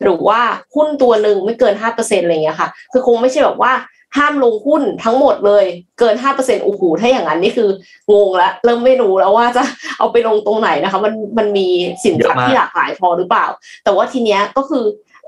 [0.02, 0.40] หรือว่า
[0.74, 3.72] หุ้นตัวหนึ่งไม่เกินห้าเปอร์เซ็นอะไรเงี้ยค่ะ คือคงไม่ใช่แบบว่า
[4.16, 5.64] ห้ามลงหุ้นทั้งหมดเลย
[5.98, 7.70] เกินห้าเปอร์เซ็นต์โอ้โหถ้าอย่างนั้นนี่คือ
[8.12, 9.62] งงละเริ่มไม่รู้แล้วว่าจะ
[9.98, 11.66] เอาไปลงตรงไหนนะคะ มันมันมี
[12.04, 13.46] สินทรัพย์ที่หลากหลายพอหรือเปล่า
[13.84, 14.84] แต่ว่าทีเนี้ยก็คือ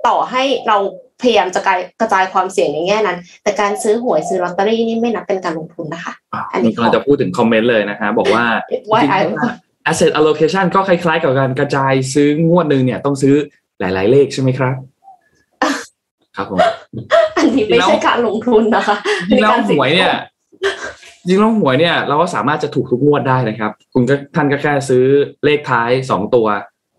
[0.06, 0.78] ต่อให้เรา
[1.22, 1.60] พยายามจะ
[2.00, 6.12] กระจายความเสี่ยงในแง่นั้น แต่การซื้อหวยซื้อลอตเตอรี่นี่ไม่นับเป็นการลงทุนนะคะ
[6.52, 8.44] อันนี้กำลังจะพูดถึงคอมเมนต์เลยนะคะบอกว่า
[8.90, 9.18] ว่าไอ้
[9.90, 13.34] asset allocation ก็คล้ายๆ กับการกระจายซื้องวดหนึ่งเนี่ยต้องซื้อ
[13.80, 14.74] หลาย ๆ เลขใช่ไหมครับ
[16.36, 16.58] ครับผม
[17.36, 18.96] อันนี้ไม่ใช่การลงทุนนะคะ
[19.30, 20.12] จริงแล้วหวยเนี่ย
[21.26, 25.04] จริงแล้วหวยเนี่ยเราก็สามารถจะถูกทุกงวดได้นะครับ คุณก็ท่านก็แค่ซื้อ
[25.44, 26.46] เลขท้ายสองตัว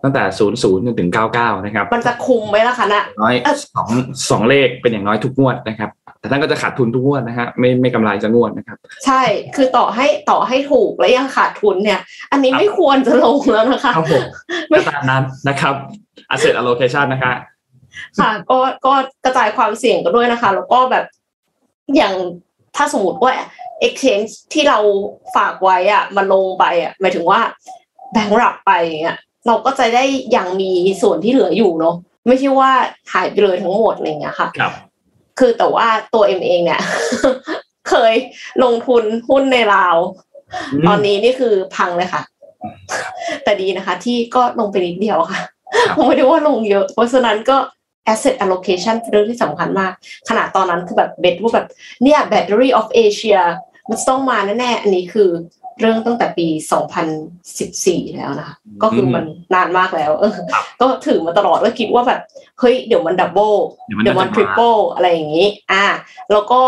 [0.04, 3.36] ตั้งแต่ศูนย์ศูนย์จนถึงเก้าเก้านะครับ มันจะคุมไหมล่ะคะน่ะน้อย
[3.76, 3.90] สอง
[4.30, 5.90] สองเลขเป็นอย่างน้อยทุกงวดนะครับ
[6.20, 9.22] แต่ท่านก็จะขาดทุนทุกงวดนะฮะไม่ไม่กำไรจะงวดนะครับ ใช่
[9.56, 12.00] คือต่อให้ต่อให้ถูกแล้วยังขาดทุนเนี่ย
[12.32, 14.24] อันนี้ไม่ควรจะลงแล้วนะคะครับผม
[14.72, 15.76] ก็ตามนั้นนะครับ
[16.34, 17.34] asset allocation นะคะ
[18.20, 18.94] ค่ะก็ก็
[19.24, 21.06] กระจายความเสี่ยงกันด้วยนะคะ แล้วก็แบบ
[21.96, 22.14] อย่าง
[22.76, 23.34] ถ้าสมมติว่า
[23.88, 24.80] exchange ที่เรา
[25.36, 27.40] ฝากไว้อะมันลงไปอะหมายถึงว่า
[28.12, 29.10] แบงค์รับไปอย่าง
[29.44, 30.72] เงี้ยเราก็จะได้ยังมี
[31.02, 31.96] ส่วนที่เหลืออยู่เนาะ
[32.28, 32.72] ไม่ใช่ว่า
[33.14, 34.74] หายไปเลยทั้งหมดอะไรเงี้ยค่ะครับ
[35.40, 36.82] คือแต่ว่าตัวเอ็มเองเนี่ย
[37.90, 38.14] เคย
[38.64, 39.98] ลงทุนหุ้นในลาว
[40.88, 42.22] ตอนนี้นี่คือพังเลยค่ะ
[43.44, 45.40] แต่ดีนะคะ ที่ก็ลงไปนิดเดียวค่ะ
[45.76, 47.58] ครับไม่ได้ว่าลงเยอะ เพราะฉะนั้นก็
[48.12, 49.92] asset allocation เป็นเรื่องที่สำคัญมาก
[50.30, 51.68] ขนาดตอนนั้นคือแบบ bet ว่าแบบ
[52.04, 53.42] เนี่ย battery of Asia
[53.90, 55.30] มันจะต้องมาแน่ๆ อันนี้คือ
[55.80, 56.48] เรื่องตั้งแต่ปี
[57.38, 60.34] 2014 แล้วนะคะก็คือมันนานมากแล้ว เออ
[60.82, 62.22] ก็ถือมาตลอดว่าคิดว่าแบบ
[62.60, 63.54] เฮ้ยเดี๋ยวมัน double
[63.88, 65.86] เดี๋ยวมันเดี๋ยวมัน triple อะไรอย่างนี้ อ่า
[66.32, 66.62] แล้วก็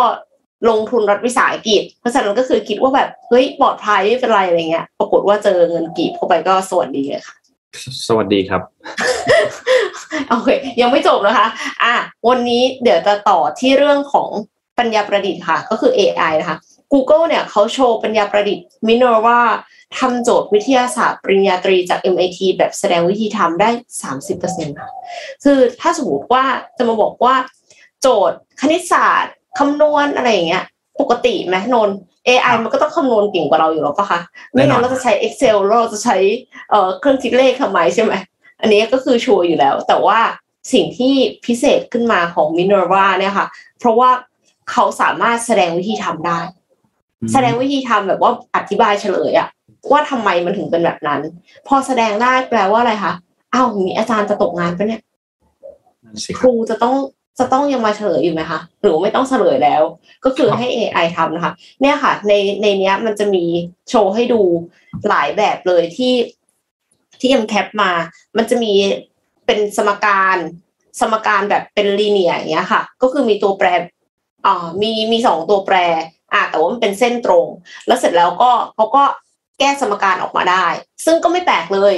[0.69, 7.35] ลงทุนรัฐวิสาหกิจ เพราะฉะนั้นก็คือคิดว่าแบบ เฮ้ยปลอดภัยไม่เป็นไรอะไรเงี้ย ปรากฏว่าเจอเงินกีบเข้าไปก็สวัสดีเลยค่ะ
[8.07, 8.61] สวัสดีครับ
[10.29, 10.49] โอเค
[10.81, 11.47] ยังไม่จบนะคะ
[11.83, 11.95] อะ
[12.29, 14.29] วันนี้เดี๋ยวจะต่อที่เรื่องของ
[14.77, 16.57] ปัญญาประดิษฐ์ค่ะ ก็คือ AI นะคะ
[16.93, 19.39] Google เนี่ยเขาโชว์ปัญญาประดิษฐ์ Minerva
[19.97, 23.69] ทำโจทย์วิทยาศาสตร์ปริญญาตรีจาก MIT แบบแสดงวิธีทำได้
[24.25, 24.89] 30%ค่ะ
[25.43, 26.43] คือถ้าสมมติว่า
[26.77, 27.35] จะมาบอกว่า
[28.01, 30.63] โจทย์คณิตศาสตร์คำนวณอะไรอย่างเงี้ย
[31.01, 34.19] ปกติไหมนนท์ AI มันก็ต้องคำนวณเก่งกว่าเราอยู่แล้วปะคะ
[34.51, 36.17] ไม่งั้นเราจะใช้ Excel แล้วเราจะใช้
[36.69, 38.13] เอ่อเครื่องคิดเลขทำไมใช่ไหม
[38.61, 40.19] อันนี้ก็คือชัวร์อยู่แล้ว แต่ว่า
[40.73, 41.13] สิ่งที่
[41.45, 43.47] พิเศษขึ้นมาของ Minerva เนี่ยค่ะ
[43.79, 44.09] เพราะว่า
[44.71, 46.39] เขาสามารถแสดงวิธีทำได้
[47.33, 49.49] แสดงวิธีทำแบบว่าอธิบายเฉลยอะ
[49.91, 51.21] ว่าทำไมมันถึงเป็นแบบนั้น
[51.67, 53.13] พอแสดงได้แปลว่าอะไรคะ
[53.53, 55.01] อ้าวมีอาจารย์จะตกงานปะเนี่ย
[56.03, 56.95] นั่นสิคครับรูจะต้อง
[57.39, 59.81] จะต้องยังมาเฉลยอยู่ไหมคะหรือว่าไม่ต้องเฉลยแล้ว
[60.25, 63.43] ก็คือให้ AI ทำนะคะ เนี่ยค่ะ ในในเนี้ยมันจะมี
[63.89, 64.41] โชว์ให้ดู
[65.09, 66.13] หลายแบบเลยที่
[67.19, 67.91] ที่ยังแคปมา
[68.37, 68.73] มันจะมี
[69.45, 70.37] เป็นสมการ
[70.99, 73.67] สมการแบบเป็นลีเนียอย่างเงี้ยค่ะ ก็คือมีตัวแปร
[74.45, 75.77] อ่ามีมีสองตัวแปร
[76.35, 77.45] อ่าแต่ว่ามันเป็นเส้นตรง
[77.87, 79.03] แล้วเสร็จแล้วก็เขาก็
[79.59, 80.65] แก้สมการออกมาได้
[81.05, 81.95] ซึ่งก็ไม่แปลกเลย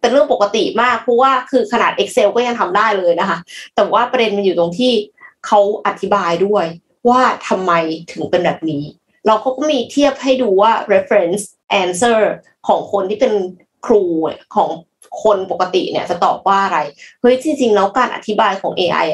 [0.00, 3.38] เป็นเรื่องปกติมากเพราะว่าคือขนาด Excel ก็ยังทำได้เลยนะคะ
[3.74, 4.92] แต่ว่าประเด็นมันอยู่ตรงที่
[5.46, 6.64] เขาอธิบายด้วย
[7.08, 7.72] ว่าทำไม
[8.12, 8.84] ถึงเป็นแบบนี้
[9.26, 11.42] เราก็มีเทียบให้ดูว่า reference
[11.82, 12.20] answer
[12.68, 13.32] ของคนที่เป็น
[13.86, 14.04] ครู
[14.56, 14.70] ของ
[15.22, 16.78] คนปกติเนี่ยจะตอบว่าอะไร
[17.20, 19.06] เฮ้ยจริงๆ แล้วการอธิบายของ AI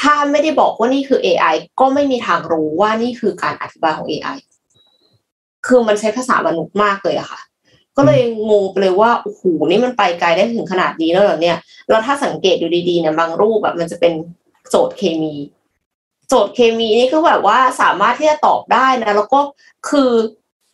[0.00, 4.36] ถ้าไม่ได้บอกว่านี่คือ AI ก็ไม่มีทางรู้ว่านี่คือการอธิบายของ AI
[5.66, 7.40] คือมันใช้ภาษามนุษย์มากเลยอะค่ะ
[7.96, 8.20] ก็เลย
[8.50, 14.12] งงไปเลยว่าโอ้โหนี่มันไปไกลได้ถึงขนาดนี้แล้วเหรอเนี่ยแล้วถ้าสังเกตดูดีๆเนี่ยบางรูปแบบมันจะเป็น
[14.70, 15.34] โจทย์เคมี
[16.28, 19.40] โจทย์เคมีนี่ก็แบบว่าสามารถที่จะตอบได้นะ แล้วก็
[19.88, 20.10] คือ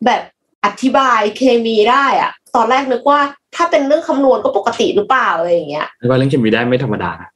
[0.05, 0.21] แบบ
[0.65, 3.19] อธิบายเคมีได้อะตอนแรกนึกว่า
[3.55, 7.29] ถ้าเป็นเรื่องคำนวณก็ปกติหรือเปล่าอะไรอย่างเงี้ยว่าเรื่องเคมีได้ไม่ธรรมดานะ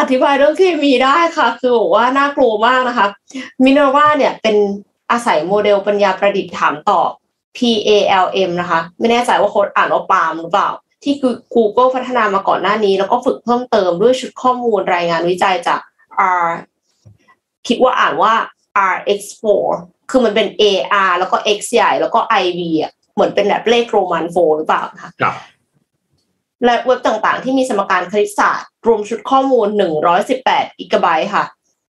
[0.00, 3.06] อธิบายเรื่องเคมีได้ค่ะ คือบอกว่าน่ากลัวมากนะคะ
[3.64, 4.56] มิน e r ว a เนี่ยเป็น
[5.10, 7.10] อาศัยโมเดลปัญญาประดิษฐ์ถามตอบ
[7.56, 10.70] PALM นะคะ ไม่แน่ใจว่าค้ดอ่านว่าปาล์มหรือเปล่า
[11.02, 15.80] ที่คือ Google พัฒนามาก่อนหน้านี้ แล้วก็ฝึกเพิ่มเติมด้วยชุดข้อมูลรายงานวิจัยจาก
[16.44, 16.48] R
[17.68, 18.32] คิดว่าอ่านว่า
[18.92, 19.44] RX4
[20.10, 25.10] คือมันเป็น AR แล้วก็ X ใหญ่แล้วก็ IV อะเหมือนเป็นแบบเลขโรมันโฟหรือเปล่าคะ
[26.64, 29.68] และเว็บต่างๆ ที่มีสมการคณิตศาสตร์ รวมชุดข้อมูล
[30.22, 31.44] 118กิกะไบต์ค่ะ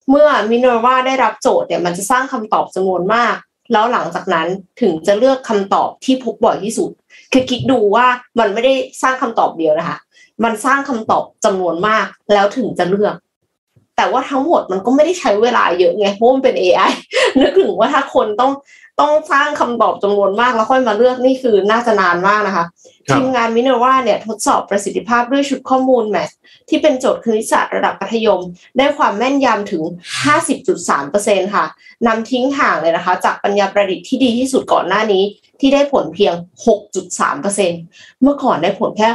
[0.09, 3.35] เมื่อ Minerva ได้รับโจทย์เนี่ยมันจะสร้างคำตอบจำนวนมาก
[3.73, 4.47] แล้วหลังจากนั้น
[4.81, 6.89] ถึงจะเลือกคำตอบที่พบบ่อยที่สุด
[7.31, 8.05] คือคิดดูว่า
[8.39, 9.97] มันไม่ได้สร้างคำตอบเดียวนะคะ
[10.43, 13.15] มันสร้างคำตอบจำนวนมากแล้วถึงจะเลือก
[13.97, 16.91] แต่ว่าทั้งหมดมันก็ไม่ได้ใช้เวลาเยอะไงเพราะมันเป็น AI
[17.39, 18.51] นึกถึงว่าถ้าคนต้อง
[19.01, 22.65] ต้องสร้างคำตอบจำนวนมากแล้วค่อยมาเลือกนี่คือน่าจะนานมากนะคะ
[23.07, 26.29] ครับทีมงานมิน e r ว a เนี่ยทดสอบประสิทธิภาพด้วยชุดข้อมูลแมท
[26.69, 28.41] ที่เป็นโจทย์คณิตศาสตร์ระดับมัธยม
[28.77, 29.83] ได้ความแม่นยำถึง
[30.67, 31.65] 50.3%ค่ะ
[32.07, 35.23] นำทิ้งห่างเลยนะคะ จากปัญญาประดิษฐ์ที่ดีที่สุดก่อนหน้านี้
[35.59, 36.33] ที่ได้ผลเพียง
[37.07, 39.09] 6.3%เมื่อก่อนได้ผลแค่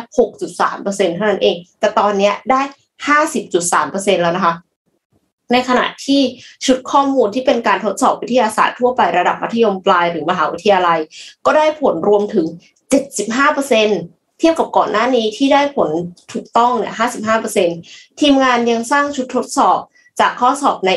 [0.59, 2.61] 6.3%เท่านั้นเอง แต่ตอนเนี้ยได้
[3.07, 4.55] 50.3%แล้วนะคะ
[5.53, 6.21] ในขณะที่
[6.65, 10.99] ชุดข้อมูลที่เป็นการทดสอบวิทยาศาสตร์ทั่วไประดับมัธยมปลายหรือมหาวิทยาลัย
[11.47, 12.47] ก็ได้ผลรวมถึง
[13.23, 15.91] 75%เทียบกับก่อนหน้านี้ที่ได้ผล
[16.33, 16.95] ถูกต้องเนี่ย
[17.57, 19.79] 55%ทีมงานยังสร้างชุดทดสอบ
[20.21, 20.91] จากข้อสอบใน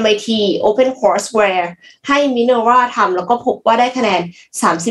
[0.00, 0.28] MIT
[0.64, 1.66] Open Courseware
[2.08, 4.20] ให้ Minerva ทำแล้วก็พบว่าได้คะแนน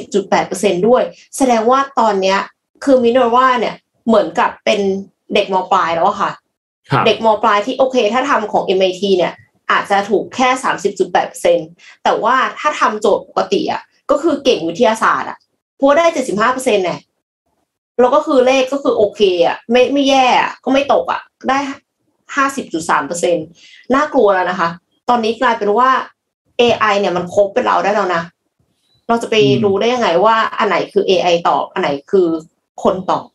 [0.10, 1.04] 30.8%ด้วย
[1.38, 2.36] แสดงว่าตอนนี้
[2.84, 3.76] คือ Minerva เนี่ย
[4.08, 4.80] เหมือนกับเป็น
[5.34, 6.32] เด็กมปลายแล้วค่ะ
[7.06, 9.34] เด็กมปลายที่โอเค ถ้าทำของ MIT เนี่ย
[9.72, 11.60] อาจจะถูกแค่สามสิบจุดแปดเปอร์เซ็น
[12.04, 13.82] แต่ว่าถ้าทำโจทย์ปกติอะ
[14.12, 15.38] ก็คือเก่งวิทยาศาสตร์อะ
[15.78, 17.00] เพราะได้เจ็ดสิบห้าเปอร์เซ็นต์เนี่ย
[18.00, 20.26] แล้วก็คือเลขก็คือโอเคอะไม่ไม่แย่
[20.64, 21.58] ก็ไม่ตกอะได้
[22.36, 23.38] ห้าสิบจุดสามเปอร์เซ็น
[23.96, 24.70] น่ากลัวแล้วนะคะ
[25.10, 25.90] ตอนนี้กลายเป็นว่า
[26.62, 28.22] AI เนี่ยมันครบเป็นเราได้แล้วนะ
[29.08, 32.28] เราจะไปรู้ได้ยังไงว่าอันไหนคือ AI ตอบ อันไหนคือ
[32.84, 33.26] คนตอบ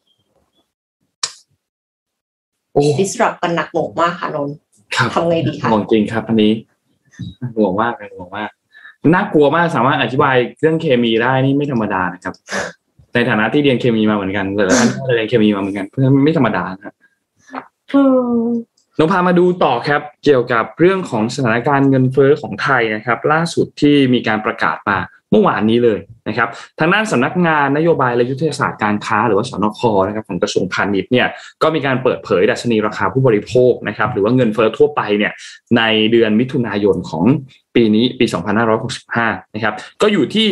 [2.78, 4.54] โอ้ disrupt กันหนักหน่วงมากค่ะนนท์
[4.96, 6.52] ครับทำไงดีคะห่วงจริงครับอันนี้
[7.56, 8.50] ห่วงมากเลยห่วงมาก
[9.14, 12.34] น่ากลัวมากสามารถอธิบายเรื่องเคมีได้นี่ไม่ธรรมดานะครับ
[13.14, 16.94] ในฐานะที่เรียนเคมีมาเหมือนกันแต่ละท่านก็เรียนเคมีมาเหมือนกันเพราะฉะนั้นไม่ธรรมดานะครับ
[17.92, 18.00] อื
[18.42, 18.46] ม
[18.96, 24.98] เราพามาดูต่อครับ เกี่ยวกับเรื่องของสถานการณ์เงินเฟ้อของไทยนะครับ ล่าสุดที่มีการประกาศมา
[25.30, 25.98] เมื่อวานนี้เลย
[26.28, 26.48] นะครับ
[26.80, 31.26] ทางด้านสำนักงานนโยบายและยุทธศาสตร์การค้าหรือว่าสนคนะครับของกระทรวงพาณิชย์เนี่ย
[31.62, 35.32] ก็มีการเปิดเผยดัชนีราคาผู้บริโภคนะครับหรือว่าเงินเฟ้อทั่วไปเนี่ย
[35.76, 37.24] ในเดือนมิถุนายนของ
[37.74, 38.26] ปีนี้ปี
[38.90, 40.48] 2565 นะครับก็อยู่ที่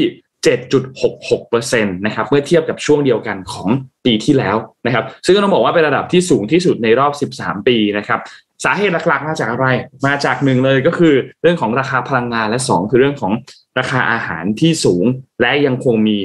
[0.47, 3.68] 7.66%นะครับเมื่อเทียบกับช่วงเดียวกันของ
[4.05, 4.57] ปีที่แล้ว
[4.87, 8.20] นะครับซึ่งก็ต้องบอกว่าเป็นระดับที่สูงที่สุดในรอบ 13 ปีนะครับ
[8.64, 9.66] สาเหตุหลักๆมาจากอะไร
[10.07, 13.33] มาจากหนึ่งเลยก็คือเรื่องของราคาพลังงานและสองคือเรื่องของ
[13.79, 15.05] ราคาอาหารที่สูง
[15.41, 16.16] และยังคงมี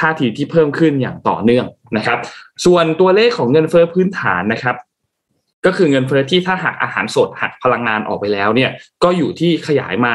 [0.00, 2.18] ท่าทีที่เพิ่มขึ้นอย่างต่อเนื่องนะครับ
[2.64, 4.76] ส่วนตัวเลขของเงินเฟ้อพื้นฐานนะครับ
[5.66, 8.70] ก็คือเงินเฟ้อที่ถ้าหักอาหารสดหักพลังงานออกไปแล้วเนี่ย
[9.02, 10.12] ก็อยู่ที่ขยายมา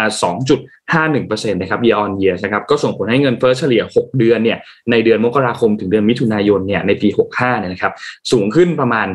[0.76, 4.58] 2.51%นะครับ year on year นะครับก็ส่งผลให้เงินเฟ้อเฉลี่ย 6 เดือนเนี่ย
[4.92, 7.94] ในเดือนมกราคมถึงเดือนมิถุนายนเนี่ยในปี 65เนี่ยนะครับ
[8.32, 9.08] สูงขึ้นประมาณ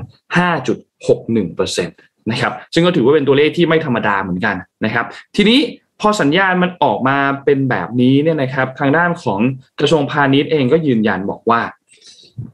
[0.87, 1.87] 5.61%
[2.31, 5.07] นะครับซึ่งก็ถือว่าเป็นตัวเลขที่ไม่ธรรมดาเหมือนกันนะครับ
[5.37, 5.61] ทีนี้
[6.03, 9.41] พอสัญญาณมันออกมาเป็นแบบนี้เนี่ยนะครับ ทางด้านของ
[9.81, 11.61] กระทรวงพาณิชย์เองก็ยืนยันบอกว่า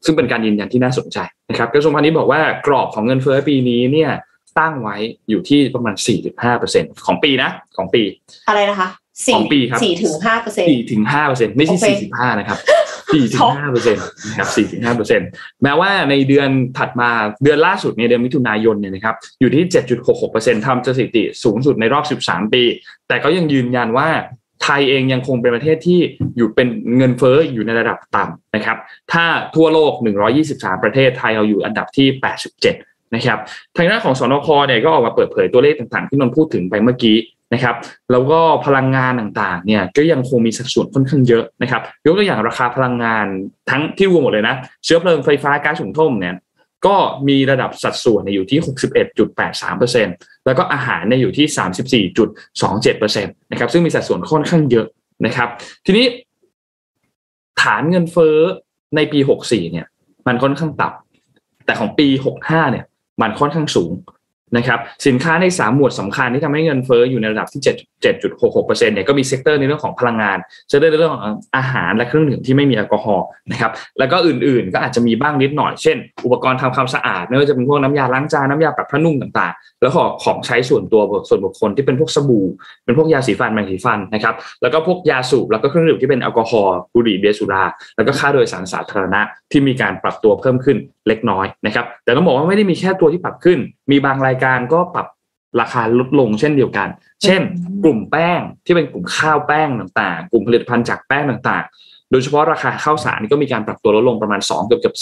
[0.05, 1.18] ซึ่งเป็นการยืนยันที่น่าสนใจ
[1.51, 4.11] นะครับ กระทรวงพาณิชย์บอกว่ากรอบของเงินเฟ้อปีนี้เนี่ย
[4.59, 4.96] ตั้งไว้
[5.28, 5.94] อยู่ที่ประมาณ
[6.51, 8.03] 4.5%ของปีนะของปี
[8.49, 8.88] อะไรนะคะ
[9.34, 11.86] ของปีครับสี่ถึงห้าเปอร์เซ็นต์4ถึง5%ไม่ใช่โอเค
[12.20, 12.59] 45นะครับ
[13.12, 14.82] 4ถึง5%นะครับ4ถึง
[15.22, 16.48] 5%แม้ว่าในเดือน
[16.78, 17.11] ถัดมา
[17.44, 19.64] เดือนล่าสุดในยเดือนมิถุนายนเนี่ยนะครับอยู่ที่
[20.14, 22.62] 7.66%ทำสถิติสูงสุดในรอบ 13 ปี
[23.09, 24.09] แต่ก็ยังยืนยันว่า
[24.62, 26.00] ไทยเองยังคงเป็นประเทศที่
[26.36, 28.76] อยู่เป็นเงินเฟ้ออยู่ในระดับต่ำนะครับ
[29.12, 29.24] ถ้า
[29.56, 29.92] ทั่วโลก
[30.38, 32.09] 123 ประเทศไทยเราอยู่อันดับที่
[32.62, 33.38] 87 นะครับ
[33.76, 37.16] ทางด้านของสนคเนี่ยก็ออกมาเปิดเผยตัวเลขต่างๆ ที่นนท์พูดถึงไปเมื่อกี้
[37.55, 37.76] นะครับ
[38.12, 43.26] แล้วก็พลังงานต่างๆ เนี่ยก็ยังคงมีสัดส่วนค่อนข้างเยอะนะครับ ยกตัวอย่างราคาพลังงาน
[43.70, 46.34] ทั้งที่รวมหมดเลยนะ เชื้อเพลิงไฟฟ้าก๊าซหุงต้มเนี่ย
[46.86, 46.96] ก็
[47.28, 48.59] มีระดับสัดส่วนเนี่ยอยู่ที่
[49.32, 54.86] 61.83%แล้วก็อาหารเนี่ยอยู่ที่ 34.27%นะครับซึ่งมีสัดส่วนค่อนข้างเยอะ
[55.26, 55.49] นะครับ
[55.86, 56.07] ทีนี้
[57.62, 58.36] ฐานเงินเฟ้อ
[58.96, 59.86] ในปี 64 เนี่ย
[60.26, 62.07] มันค่อนข้างต่ำแต่ของปี
[62.40, 62.84] 65 เนี่ย
[63.22, 63.92] มันค่อนข้างสูง
[64.57, 67.62] นะครับสินค้าในสามหมวดสำคัญที่ทำให้เงินเฟ้ออยู่ในระดับที่
[68.03, 70.38] 7.66%เนี่ยก็มี sector ในเรื่องของพลังงาน
[70.68, 71.22] sector ในเรื่องของ
[71.57, 82.46] อาหารและเครื่องดื่มที่ไม่มีแอลกอฮอล์นะครับแล้วก็อื่นๆ ก็อาจจะมีบ้างนิดหน่อยเช่น อุปกรณ์ทำความสะอาดไม่ว่าจะเป็นพวกน้ำยาล้างจานน้ำยาปรับผ้านุ่มต่างๆ แล้วก็ของใช้ส่วนตัวส่วนบุคคลที่เป็นพวกสบู่
[82.84, 87.64] เป็นพวกยาสีฟันแปรงสีฟันนะครับแล้วก็พวกยาสูบแล้วก็เครื่องดื่มที่เป็นแอลกอฮอล์บุหรี่เบียร์สุรา
[87.96, 89.20] แล้วก็ค่าโดยสารสาธารณะ
[89.53, 90.76] ที่มีการปรับตัวเพิ่มขึ้น
[91.09, 93.59] เล็กน้อยนะครับแต่ต้องบอกว่าไม่ได้มีแค่ตัวที่ปรับขึ้น
[93.90, 95.07] มีบางรายการก็ปรับ
[95.61, 96.88] ราคาลดลงเช่นเดียวกัน
[97.22, 97.42] เช่น
[97.84, 104.96] กลุ่มแป้งที่เป็นกลุ่มข้าวแป้งต่างๆ กลุ่มผลิตภัณฑ์จากแป้งต่างๆ โดยเฉพาะราคาข้าวสารก็มีการปรับตัวลดลงประมาณ2เกือบเกือบ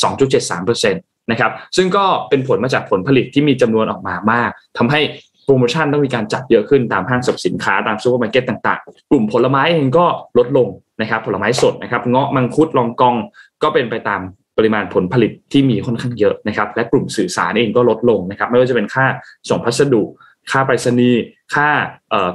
[0.63, 5.01] 2.73%นะครับซึ่งก็เป็นผลมาจากผลผลิตที่มีจำนวนออกมามากทำให้
[5.45, 10.07] โปรโมชั่นต้องมีการจัดเยอะขึ้นตามห้างสรรพสินค้าตามซูเปอร์มาร์เก็ตต่างๆ กลุ่มผลไม้เองก็
[10.39, 10.69] ลดลง
[11.01, 13.15] นะครับผลไม้สดนะครับเงาะมังคุดลองกอง
[13.63, 14.21] ก็เป็นไปตาม
[14.59, 19.07] ปริมาณผลผลิตที่มีค่อนข้างเยอะนะครับและกลุ่มสื่อสารเองก็ลดลงนะครับไม่ว่าจะเป็นค่า
[19.49, 20.03] ส่งพัสดุ
[20.51, 21.23] ค่าไปรษณีย์
[21.55, 21.69] ค่า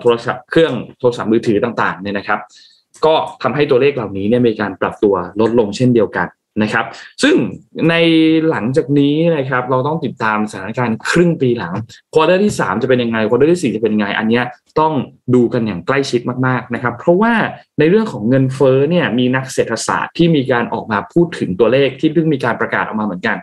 [0.01, 2.39] โทรศัพท์เครื่องโทรศัพท์มือถือต่างๆเนี่ยนะครับ
[3.05, 6.28] ก็ทำให้ตัวเลขเหล่านี้เนี่ยมีการปรับตัวลดลงเช่นเดียวกัน
[6.62, 6.86] นะครับ
[7.24, 7.36] ซึ่ง
[7.89, 7.95] ใน
[8.49, 11.74] หลังจากนี้นะครับเราต้องติดตามสถานการณ์ครึ่งปีหลัง
[12.13, 14.41] quarter ที่ 3 จะเป็นยังไง quarter ที่ 4 จะเป็นยังไง อันนี้
[14.80, 14.93] ต้อง
[15.36, 17.34] ดูกันอย่างใกล้ชิดมากๆนะครับเพราะว่า
[17.80, 23.38] ในเรื่องของเงินเฟ้อเนี่ยมีนักเศรษฐศาสตร์ที่มีการออกมาพูดถึงตัวเลขที่เพิ่งมีการประกาศออกมาเหมือนกัน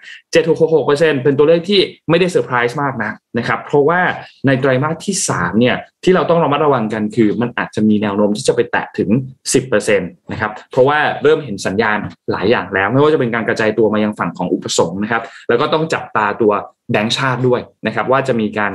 [0.58, 1.80] 7.66%เป็นตัวเลขที่
[2.10, 4.00] ไม่ได้เซอร์ไพรส์มากนะนะครับเพราะว่า
[4.46, 9.08] ในไตรมาสที่3เนี่ยที่เราต้องระมัดระวังกันคือ มันอาจจะมีแนวโน้มที่จะไปแตะถึง
[9.52, 11.98] 10%นะครับเพราะว่าเริ่มเห็นสัญญาณ
[12.30, 16.52] หลายอย่างแล้วไม่ว่าจะเป็นการกระจายตัวมายังฝั่งของอุปสงค์นะครับ แล้วก็ต้องจับตาตัว
[16.90, 18.72] แบงก์ชาติด้วยนะครับ ว่าจะมีการ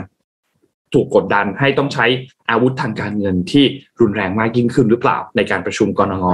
[0.94, 2.06] ถูกกดดันให้ต้องใช้
[2.50, 3.66] อาวุธทางการเงินที่
[4.02, 6.26] รุนแรงมากยิ่งขึ้นหรือเปล่า ในการประชุมกรงง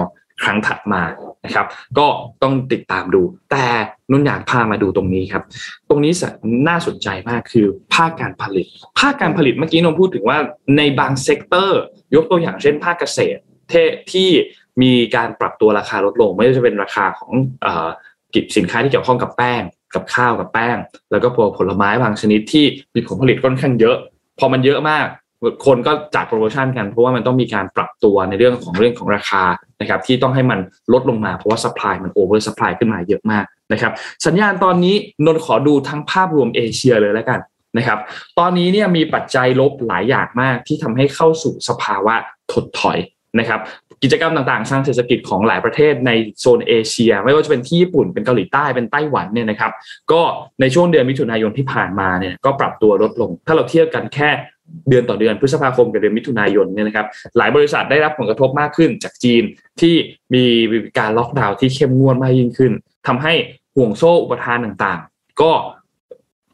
[0.43, 1.03] ครั้งถัดมา
[1.45, 1.65] นะครับ
[1.97, 2.07] ก็
[2.43, 3.21] ต้องติดตามดู
[3.51, 3.65] แต่
[4.11, 5.43] นุ่นอยากพามาดูตรงนี้ครับ
[5.89, 6.13] ตรงนี้
[6.67, 7.65] น่าสนใจมากคือ
[7.95, 8.67] ภาคการผลิต
[8.99, 10.37] ภาคการผลิตเมื่อกี้นนพูดถึงว่า
[10.77, 11.81] ในบาง sector
[12.15, 13.41] ยกตัวอย่างเช่นภาคเกษตร
[14.11, 14.29] ที่
[14.82, 17.32] มีการปรับตัวราคาลดลง ไม่ว่าจะเป็นราคาของ
[18.34, 19.62] กิจสินค้าที่เกี่ยวข้องกับแป้ง
[19.94, 20.76] กับข้าวกับแป้ง
[21.10, 22.64] แล้วก็พวกผลไม้บางชนิดที่
[22.94, 23.96] มีผลผลิตค่อนข้างเยอะ
[24.38, 25.06] พอมันเยอะมาก
[25.66, 29.42] คนก็จัดโปรโมชั่นกันเพราะว่ามันต้องมีการปรับตัวในเรื่องของเรื่องของราคา
[29.80, 30.58] นะครับที่ต้องให้มัน
[30.92, 33.92] ลดลงมาเพราะว่าสป라이มันโอเวอร์สป라이ขึ้นมาเยอะมากนะครับ
[34.26, 34.94] สัญญาณตอนนี้
[35.26, 37.40] นนขอดูทั้งภาพรวมเอเชียเลยแล้วกัน
[37.78, 37.98] นะครับ
[38.38, 42.14] ตอนนี้เนี่ยมีปัจจัยลบหลายอย่างมากที่ทำให้เข้าสู่สภาวะ
[42.52, 42.98] ถดถอย
[43.38, 43.60] นะครับ
[44.03, 49.71] กิจกรรมต่างๆทางเศรษฐกิจของหลายประเทศในโซนเอเชีย ไม่ว่าจะเป็นที่ญี่ปุ่นเป็นเกาหลีใต้เป็นไต้หวันเนี่ยนะครับ
[50.11, 50.21] ก็
[50.61, 54.29] ในช่วงเดือนมิถุนายนที่ผ่านมาเนี่ยก็ปรับตัวลดลง ถ้าเราเทียบกันแค่
[54.89, 59.43] เดือนต่อเดือนพฤษภาคมกับเดือนมิถุนายนเนี่ยนะครับหลายบริษัทได้รับผลกระทบมากขึ้นจากจีน
[59.81, 59.95] ที่
[60.33, 60.45] มี
[60.99, 62.71] การล็อกดาวน์ที่เข้มงวดมากยิ่งขึ้น
[63.07, 63.33] ทำให้
[63.75, 65.51] ห่วงโซ่อุปทานต่างๆ ก็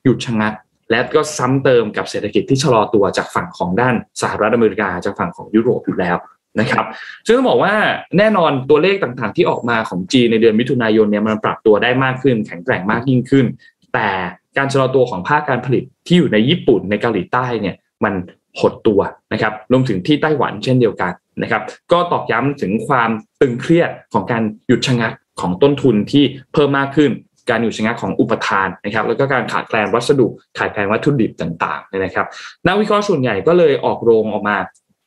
[0.04, 0.54] หยุดชะงัก
[0.92, 6.18] และก็ซ้ำเติมกับเศรษฐกิจที่ชะลอตัวจากฝั่งของด้านสหรัฐอเมริกาจากฝั่งของยุโรปอยู่แล้ว
[6.60, 6.86] นะครับ
[7.26, 7.74] ซึ่งต้องบอกว่า
[8.18, 13.46] แน่นอนตัวเลขต่างๆ ที่ออกมาของจีนในเดือนมิถุนายนเนี่ยมันปรับตัวได้มากขึ้น แข็งแกร่งมากยิ่งขึ้น
[13.94, 14.10] แต่
[14.58, 18.14] การชะลอตัวของภาคการผลิตที่อยู่ในญี่ปุ่นในเกาหลีใต้เนี่ยมัน
[18.60, 19.02] หดตัว
[19.34, 23.10] นะครับรวมถึงที่ไต้หวันเช่นเดียวกันนะครับ ก็ตอกย้ำถึงความ
[23.42, 27.12] ตึงเครียดของการหยุดชะงักของต้นทุนที่เพิ่มมากขึ้น
[27.50, 30.28] การหยุดชะงักของอุปทานนะครับ แล้วก็การขาดแคลนวัสดุ
[30.58, 32.28] ขาดแคลนวัตถุดิบต่างๆนะครับ
[32.68, 34.58] นักวิเคราะห์ส่วนใหญ่ก็เลยออกโรงออกมา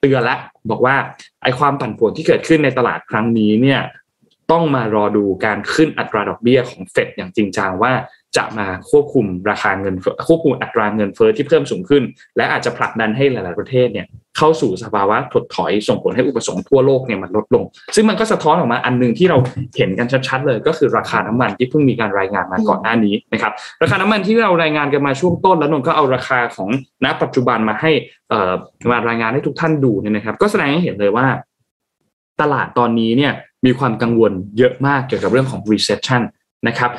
[0.00, 0.36] เตือนและ
[0.70, 0.96] บอกว่า
[1.42, 3.80] ไอความปั่นป่วนที่เกิดขึ้นในตลาดครั้งนี้เนี่ย
[4.52, 7.92] ต้องมารอดูการขึ้นอัตราดอกเบี้ยของเฟดอย่างจริงจังว่า
[8.36, 9.94] จะมาควบคุมราคาเงิน
[10.28, 12.02] ควบคุมอัตราเงินเฟอ้อที่เพิ่มสูงขึ้น
[12.36, 14.06] และอาจจะผลักดันให้หลาย ๆ ประเทศเนี่ย
[14.38, 17.64] เข้าสู่สภาวะถดถอยส่งผลให้อุปสงค์ทั่วโลกเนี่ยมันลดลง
[17.94, 19.38] ซึ่งมันก็สะท้อนออกมาอันนึงที่เรา
[19.76, 26.68] เห็นกันชัดๆเลยก็คือราคาน้ำมันที่เพิ่งมีการรายงานมาก่อนหน้านี้นะครับราคาน้ำมันที่เรารายงานกันมาช่วงต้น แล้วนนก็เอาราคาของ
[27.04, 27.90] ณปัจจุบันมาให้
[28.90, 31.26] มารายงานให้ทุกท่านดูเนี่ยนะครับ ก็แสดงให้เห็นเลยว่า
[32.40, 33.32] ตลาดตอนนี้เนี่ย
[33.66, 36.22] มีความกังวลเยอะมากเกี่ยวกับเรื่องของ recession
[36.68, 36.90] นะครับ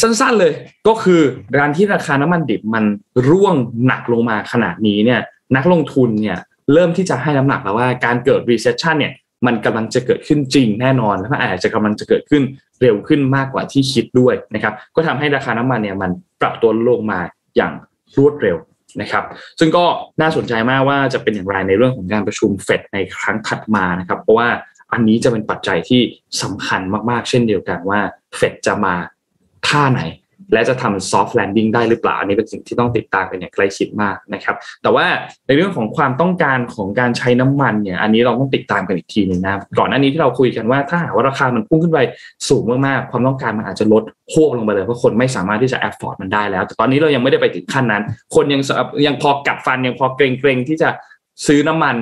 [0.00, 0.52] สั้นๆเลย
[0.88, 1.20] ก็คือ
[1.58, 2.84] การที่ราคาน้ำมันดิบมัน
[3.28, 3.54] ร่วง
[3.86, 5.20] หนักลงมาขนาดนี้เนี่ย
[5.56, 6.38] นักลงทุนเนี่ย
[6.72, 9.12] เริ่มที่จะให้น้ำหนักแล้วว่าการเกิด recession เนี่ย
[9.46, 12.42] มันกำลังจะเกิดขึ้นจริงแน่นอนและอาจจะกำลังจะเกิดขึ้น
[12.82, 16.10] เร็วขึ้นมากกว่าที่คิดด้วยนะครับก็ทำให้ราคาน้ำมันเนี่ยมัน
[16.40, 17.20] ปรับตัวลงมา
[17.56, 17.72] อย่าง
[18.16, 18.56] รวดเร็ว
[19.00, 19.24] นะครับ
[19.58, 19.84] ซึ่งก็
[20.20, 24.48] น่าสนใจมากว่าจะเป็นอย่างไรในเรื่องของการประชุมเฟดในครั้งถัดมานะครับเพราะว่า
[24.92, 26.00] อันนี้จะเป็นปัจจัยที่
[26.42, 28.00] สำคัญมากๆ เช่นเดียวกันว่า
[28.36, 28.94] เฟดจะมา
[29.68, 30.00] ท่าไหน
[30.52, 35.06] และจะทำ soft landing ได้หรือเปล่าอันนี้เป็นสิ่งที่ต้องติดตามกันอย่างใกล้ชิดมากนะครับ แต่ว่า
[35.46, 41.98] ในเรื่องของความต้องการของการใช้น้ำมันเนี่ยอันนี้เราต้องติดตามกันอีกทีหนึ่งนะก่อนหน้านี้ที่เราคุยกันว่าถ้าหากว่าราคามันพุ่งขึ้นไป
[42.48, 48.02] สูงมากๆความต้องการมันอาจจะลดฮวบลงไปเลยเพราะคนไม่สามารถที่จะ afford มันได้แล้ว แต่ตอนนี้เรายังไม่ได้ไปถึงขั้นนั้น
[48.34, 48.62] คนยัง
[49.06, 50.88] ยังพอกัดฟันยังพอเกร็งๆที่จะ
[51.46, 51.96] ซื้อน้ำมัน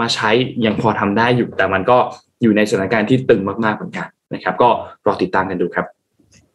[0.00, 0.30] มาใช้
[0.66, 1.98] ยังพอทำได้อยู่ แต่มันก็
[2.42, 4.68] อยู่ในสถานการณ์ที่ตึงมากๆเหมือนกันนะครับ ก็
[5.06, 5.86] รอติดตามกันดูครับ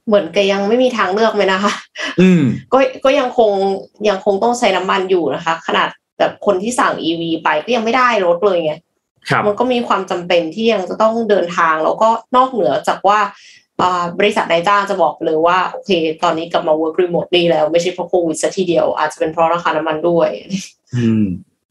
[0.07, 1.73] เหมือนกยังไม่มีทางเลือกเลยนะคะ
[2.21, 2.41] อืม
[2.73, 3.51] ก็ก็ยังคง
[4.09, 5.89] ยังคงต้องใช้น้ำมันอยู่นะคะ ขนาด
[6.19, 8.73] แบบคนที่สั่งอีวีไปก็ยังไม่ได้รถเลยไง
[9.45, 13.19] มันก็มีความจำเป็นที่ยังจะต้องเดินทางแล้วก็นอกเหนือจากว่า
[14.19, 15.91] บริษัทนายจ้างจะบอกเลยว่าโอเค
[16.23, 20.29] ตอนนี้กลับมา work remote ดีแล้วไม่ใช่เพราะโควิดซะทีเดียว อาจจะเป็นเพราะราคาน้ำมันด้วย
[20.95, 21.25] อืม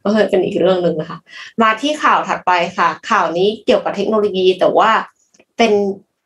[0.05, 1.19] ก็เลยเป็นอีกเรื่องหนึ่งนะคะ
[1.63, 4.91] มาที่ข่าวถัดไปค่ะ ข่าวนี้เกี่ยวกับเทคโนโลยีแต่ว่า
[5.59, 5.73] เป็น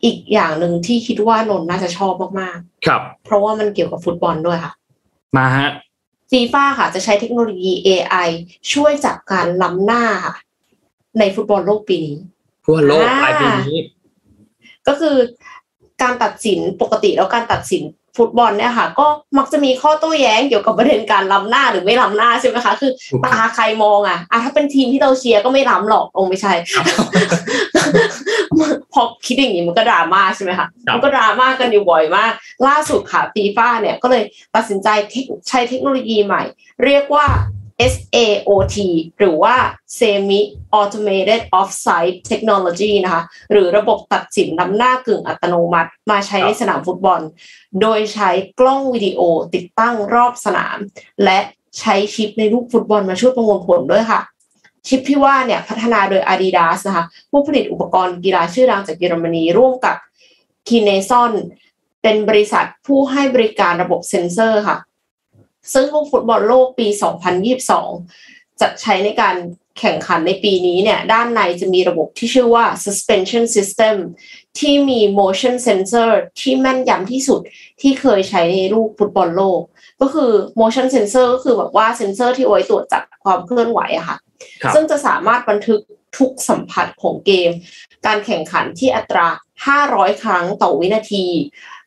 [0.04, 4.72] อีกอย่างหนึ่งที่คิดว่านนน่าจะชอบมากๆ ครับ เพราะว่ามันเกี่ยวกับฟุตบอลด้วยค่ะ
[5.36, 5.70] มาฮะ
[6.30, 8.28] ฟีฟ่าค่ะ จะใช้เทคโนโลยี AI
[8.72, 10.04] ช่วยจับการล้ำหน้า
[11.18, 12.16] ในฟุตบอลโลกปีนี้
[12.64, 13.76] ฟุตบอลโลกปลายปีนี้
[14.86, 15.16] ก็คือ
[16.02, 17.82] การตัดสินปกติแล้วการตัดสิน
[18.16, 19.06] ฟุตบอลเนี่ยค่ะ ก็
[19.38, 22.92] มักจะมีข้อโต้แย้งเกี่ยวกับประเด็นการล้ำหน้าหรือไม่ล้ำหน้าใช่ไหมคะคือ
[23.24, 26.52] ตาใครมองอะอะถ้าเป็นทีมที่เราเชียร์ก็ไม่ล้ำหรอกองไม่ใช่
[28.92, 32.32] พอคิดอย่างนี้มันก็ดราม่าใช่ไหมคะมันก็ดราม่ากันอยู่บ่อยมาก
[32.66, 34.22] ล่าสุดค่ะฟีฟ่าเนี่ยก็เลย
[34.54, 34.88] ตัดสินใจ
[35.48, 36.42] ใช้เทคโนโลยีใหม่
[36.84, 37.26] เรียกว่า
[37.92, 38.76] SAOT
[39.18, 39.56] หรือว่า
[39.98, 40.40] Semi
[40.80, 43.22] Automated Offside Technology นะคะ
[43.52, 47.20] หรือระบบตัดสินนำหน้ากึ่งอัตโนมัติ มาใช้ในสนามฟุตบอล
[47.80, 49.20] โดยใช้กล้องวิดีโอ
[49.54, 50.76] ติดตั้งรอบสนาม
[51.24, 51.38] และ
[51.78, 54.20] ใช้ชิปในลูกฟุตบอลมาช่วยประมวลผลด้วยค่ะ
[54.88, 59.96] ชิปที่ว่าเนี่ยพัฒนาโดย Adidas นะคะ ผู้ผลิตอุปกรณ์กีฬาชื่อดังจากเยอรมนีร่วมกับ
[60.68, 61.32] k i n e s o n
[62.02, 64.76] เป็นบริษัทผู้ให้บริการระบบเซ็นเซอร์ค่ะ
[65.72, 66.86] ซึ่งลูกฟุตบอลโลกปี
[67.74, 69.36] 2022 จะใช้ในการ
[69.78, 73.96] แข่งขันในปีนี้เนี่ย ด้านในจะมีระบบที่ชื่อว่า suspension system
[74.58, 77.40] ที่มี motion sensor ที่แม่นยำที่สุด
[77.80, 79.60] ที่เคยใช้ในลูกฟุตบอลโลก
[80.00, 80.30] ก็คือ
[80.60, 84.16] motion sensor ก็คือแบบว่าเซนเซอร์ที่ไว้ตรวจจับความเคลื่อนไหวอะค่ะ
[84.62, 85.80] ครับซึ่งจะสามารถบันทึก
[86.18, 87.50] ทุกสัมผัสของเกม
[88.06, 89.28] การแข่งขันที่อัตรา
[89.76, 91.26] 500 ครั้งต่อวินาที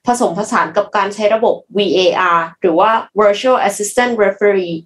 [0.05, 2.91] ผสมผสานกับการใช้ระบบ VAR หรือว่า
[3.21, 4.77] Virtual Assistant Referee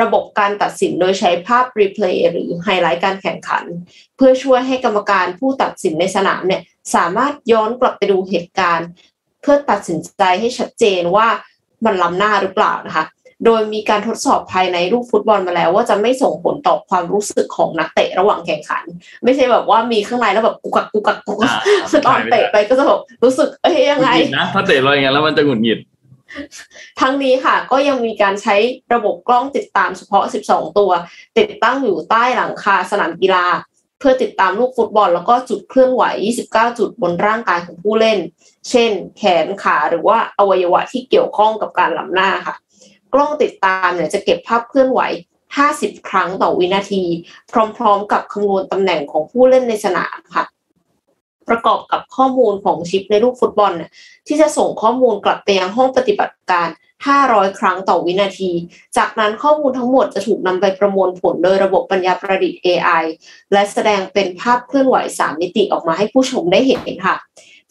[0.00, 3.64] ระบบการตัดสินโดยใช้ภาพ replay หรือไฮไลท์การแข่งขัน
[4.16, 6.62] เพื่อช่วยให้กรรมการผู้ตัดสินในสนามเนี่ย
[6.94, 8.88] สามารถย้อนกลับไปดูเหตุการณ์
[9.42, 11.28] เพื่อตัดสินใจให้ชัดเจนว่า
[11.84, 13.04] มันล้ำหน้าหรือเปล่านะคะ
[13.44, 18.84] โดยมีการทดสอบภายในลูกฟุตบอลมาแล้ว ว่าจะไม่ส่งผลต่อความรู้สึกของนักเตะระหว่างแข่งขัน
[19.24, 21.54] ไม่ใช่แบบว่ามีข้างในแล้วแบบกุกกักกุกกักกุกกัก
[21.90, 25.78] คือตอนเตะไปก็จะแบบรู้สึกเอ้ยยังไงหงุดหงิดนะถ้าเตะเราอย่างนั้นแล้วมันจะหงุดหงิด
[27.00, 28.56] ทั้งนี้ค่ะก็ยังมีการใช้
[28.94, 30.90] ระบบกล้องติดตามเฉพาะ 12 ตัว
[31.38, 33.46] ติดตั้งอยู่ใต้หลังคาสนามกีฬา
[33.98, 36.02] เพื่อติดตามลูกฟุตบอล แล้วก็จุดเคลื่อนไหว
[36.42, 38.18] 29 จุดบนร่างกายของผู้เล่น
[38.70, 42.56] เช่น แขนขาหรือว่าอวัยวะที่เกี่ยวข้องกับการล้ำหน้าค่ะ
[43.14, 45.00] กล้องติดตามเนี่ยจะเก็บภาพเคลื่อนไหว
[45.54, 47.02] 50 ครั้งต่อวินาที
[47.76, 50.44] พร้อมๆ กับคำนวณตำแหน่งของผู้เล่นในสนามค่ะ
[51.48, 53.90] ประกอบกับข้อมูลของชิปในลูกฟุตบอลเนี่ย
[54.26, 56.68] ที่จะส่งข้อมูลกลับไปยังห้องปฏิบัติการ
[57.12, 58.50] 500 ครั้งต่อวินาที
[58.96, 63.04] จากนั้นข้อมูลทั้งหมดจะถูกนำไปประมวลผลโดยระบบปัญญาประดิษฐ์ AI
[63.52, 67.16] และแสดงเป็นภาพเคลื่อนไหว 3 มิติออกมาให้ผู้ชมได้เห็นค่ะ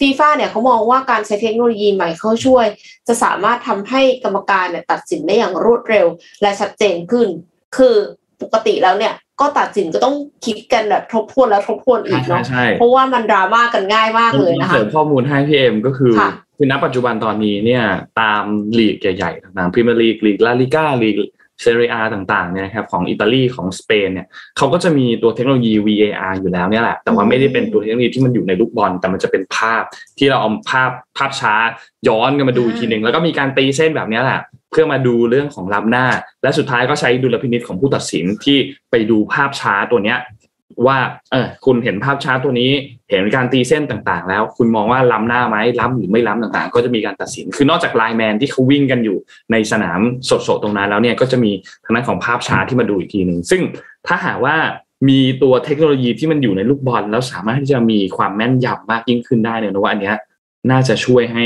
[0.02, 2.66] ฟีฟ่าเนี่ยเขามองว่าการใช้เทคโนโลยีใหม่เข้าช่วย
[3.08, 6.08] จะสามารถทำให้กรรมการเนี่ยตัดสินได้อย่างรวดเร็ว
[6.42, 7.28] และชัดเจนขึ้น
[7.78, 7.96] คือ
[8.42, 17.84] ปกติแล้วเนี่ยก็ตัดสินก็ต้องคิดกันแบบทบทวนแล้วทบทวนอีใช่กใช่เนาะใช่เพราะว่ามันดราม่ากันง่ายมากเลยนะเสคะริมข้อมูลให้พี่เอ็มก็คือค่ะคือณปัจจุบันตอนนี้เนี่ย
[18.22, 18.44] ตาม
[18.80, 21.16] ลีกใหญ่ๆต่างๆพรีเมียร์ลีกลีกลาลิก้าลีก
[21.62, 29.84] เซเรียต่างๆเนี่ยนะครับของอิตาลีของสเปนเนี่ยเขาก็จะมีตัวเทคโนโลยี VAR อยู่แล้วเนี่ยแหละแต่ว่าไม่ได้เป็นตัวเทคโนโลยีที่มันอยู่ในลูกบอล แต่มันจะเป็นภาพ
[30.18, 31.54] ที่เราเอาภาพภาพช้า
[32.08, 34.40] ย้อนกันมาดูอีกทีหนึ่งแล้วก็มีการตีเส้นแบบนี้แหละ
[34.72, 36.08] เพื่อมาดูเรื่องของล้ำหน้า
[36.44, 38.58] และสุดท้ายก็ใช้ดุลพินิจของผู้ตัดสินที่
[38.92, 40.18] ไปดูภาพช้าตัวเนี้ย
[40.88, 40.98] ว่า
[41.32, 42.72] เออคุณเห็นภาพช้าตัวนี้
[43.10, 49.18] เห็นการตีเส้นต่างๆ แล้ว คุณมองว่าล้ำหน้าไหมล้ำหรือไม่ล้ำต่างๆ ก็จะมีการตัดสิน คือนอกจากไลน์แมนที่เขาวิ่งกันอยู่
[49.52, 50.00] ในสนาม
[50.30, 51.52] สดๆตรงนั้นแล้วเนี่ยก็จะมี
[51.84, 53.62] ทางด้านของภาพช้าที่มาดูอีกทีหนึ่งซึ่ง
[54.08, 54.56] ถ้าหากว่า
[55.10, 60.16] มีตัวเทคโนโลยีที่มันอยู่ในลูกบอล แล้วสามารถที่จะมีความแม่นยำมากยิ่งขึ้นได้เนี่ยนะว่าอันเนี้ย
[60.72, 61.46] น่าจะช่วยให้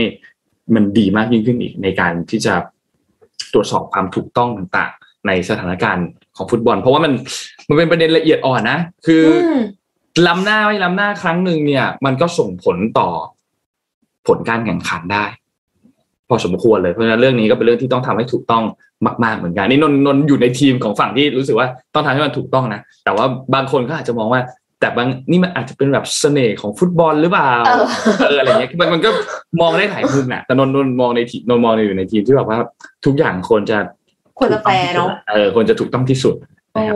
[0.75, 2.53] มันดีมากยิ่งขึ้นอีกในการที่จะ
[3.53, 6.07] ตรวจสอบความถูกต้องต่างๆ ในสถานการณ์
[6.37, 7.11] ของฟุตบอล เพราะว่ามัน
[7.69, 9.61] มันเป็นประเด็นละเอียดอ่อนนะ คือออืม
[10.27, 13.09] ล้ำหน้าไม่ล้ำหน้าครั้งหนึ่งเนี่ย มันก็ส่งผลต่อ
[14.27, 15.25] ผลการแข่งขันได้
[16.29, 18.63] พอสมควรเลยเพราะฉะนั้นเรื่องนี้ก็เป็นเรื่องที่ต้องทำให้ถูกต้อง
[19.23, 24.41] มากๆเหมือนกันนี่นนท์นนท์อยู่ในทีมของฝั่งที่รู้สึกว่าต้องทำให้มันถูกต้องนะแต่ว่าบางคนก็อาจจะมองว่า
[24.79, 27.85] แต่บางนี่มันอาจจะเป็นแบบเสน่ห์ของฟุตบอลหรือเปล่าเออ
[28.27, 29.09] เอออะไรเงี้ยมันมันก็
[29.61, 32.59] มองได้หลายมุมแหละแต่นนท์นนท์มองในทีนนท์มองอยู่ในทีมที่แบบว่า
[33.05, 33.77] ทุกอย่างควรจะ
[34.39, 36.35] ควรจะแฟร์เนาะเออควรจะถูกต้องที่สุด
[36.73, 36.95] โอ้นะครับ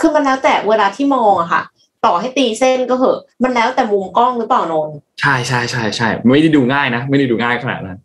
[0.00, 1.62] คือมันแล้วแต่เวลาที่มองอะค่ะ
[2.06, 7.98] ต่อให้ตีเส้นก็เหอะ มันแล้วแต่มุมกล้องหรือเปล่านนท์ใช่ใช่ใช่ใช่ไม่ได้ดูง่ายนะไม่ได้ดูง่ายขนาดนั้น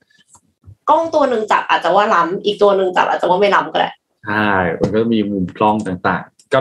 [0.89, 3.89] กล้องตัวหนึ่งจับอาจจะว่าล้ำอีกตัวหนึ่งจับอาจจะว่าไม่ล้ำก็ได้
[4.25, 4.49] ใช่
[4.79, 6.59] มันก็มีมุมกล้องต่างๆ ก็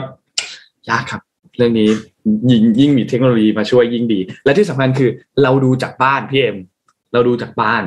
[0.91, 1.23] ยากครับ
[1.57, 1.89] เรื่องนี้
[2.51, 5.11] ยิ่งยิ่งมีเทคโนโลยีมาช่วยยิ่งดี และที่สำคัญคือ
[5.43, 6.57] เราดูจากบ้านพี่เอ็ม
[7.13, 7.83] เราดูจากบ้าน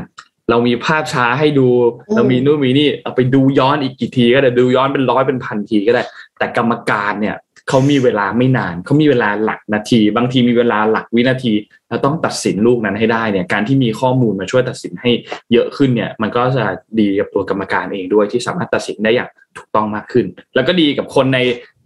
[0.49, 1.67] เรามีภาพช้าให้ดู
[2.09, 6.03] อืมเรามีนู่นมีนี่เอาไปดูย้อนอีกกี่ทีก็ได้ดูย้อนเป็นร้อยเป็นพันทีก็ได้
[6.37, 7.35] แต่กรรมการเนี่ย
[7.69, 11.53] เขามีเวลาไม่นานเขามีเวลาหลักนาที บางทีมีเวลาหลักวินาที
[11.89, 15.11] แล้วต้องตัดสินลูกนั้นให้ได้เนี่ยการที่มีข้อมูลมาช่วยตัดสินให้
[15.53, 16.65] เยอะขึ้นเนี่ย มันก็จะ
[16.99, 20.25] ดีกับตัวกรรมการเองด้วยที่สามารถตัดสินได้อย่างถูกต้องมากขึ้น
[20.55, 21.39] แล้วก็ดีกับคนใน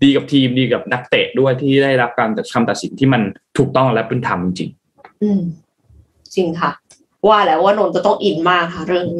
[0.04, 3.22] ดีกับทีมดีกับนักเตะด้วยที่ได้รับการคำตัดสินที่มัน
[3.58, 4.70] ถูกต้องและเป็นธรรมจริง
[5.24, 5.42] อืม
[6.36, 6.72] จริงค่ะ
[7.28, 9.20] ว่าแล้วว่านนจะต้องอินมากค่ะเรื่องนี้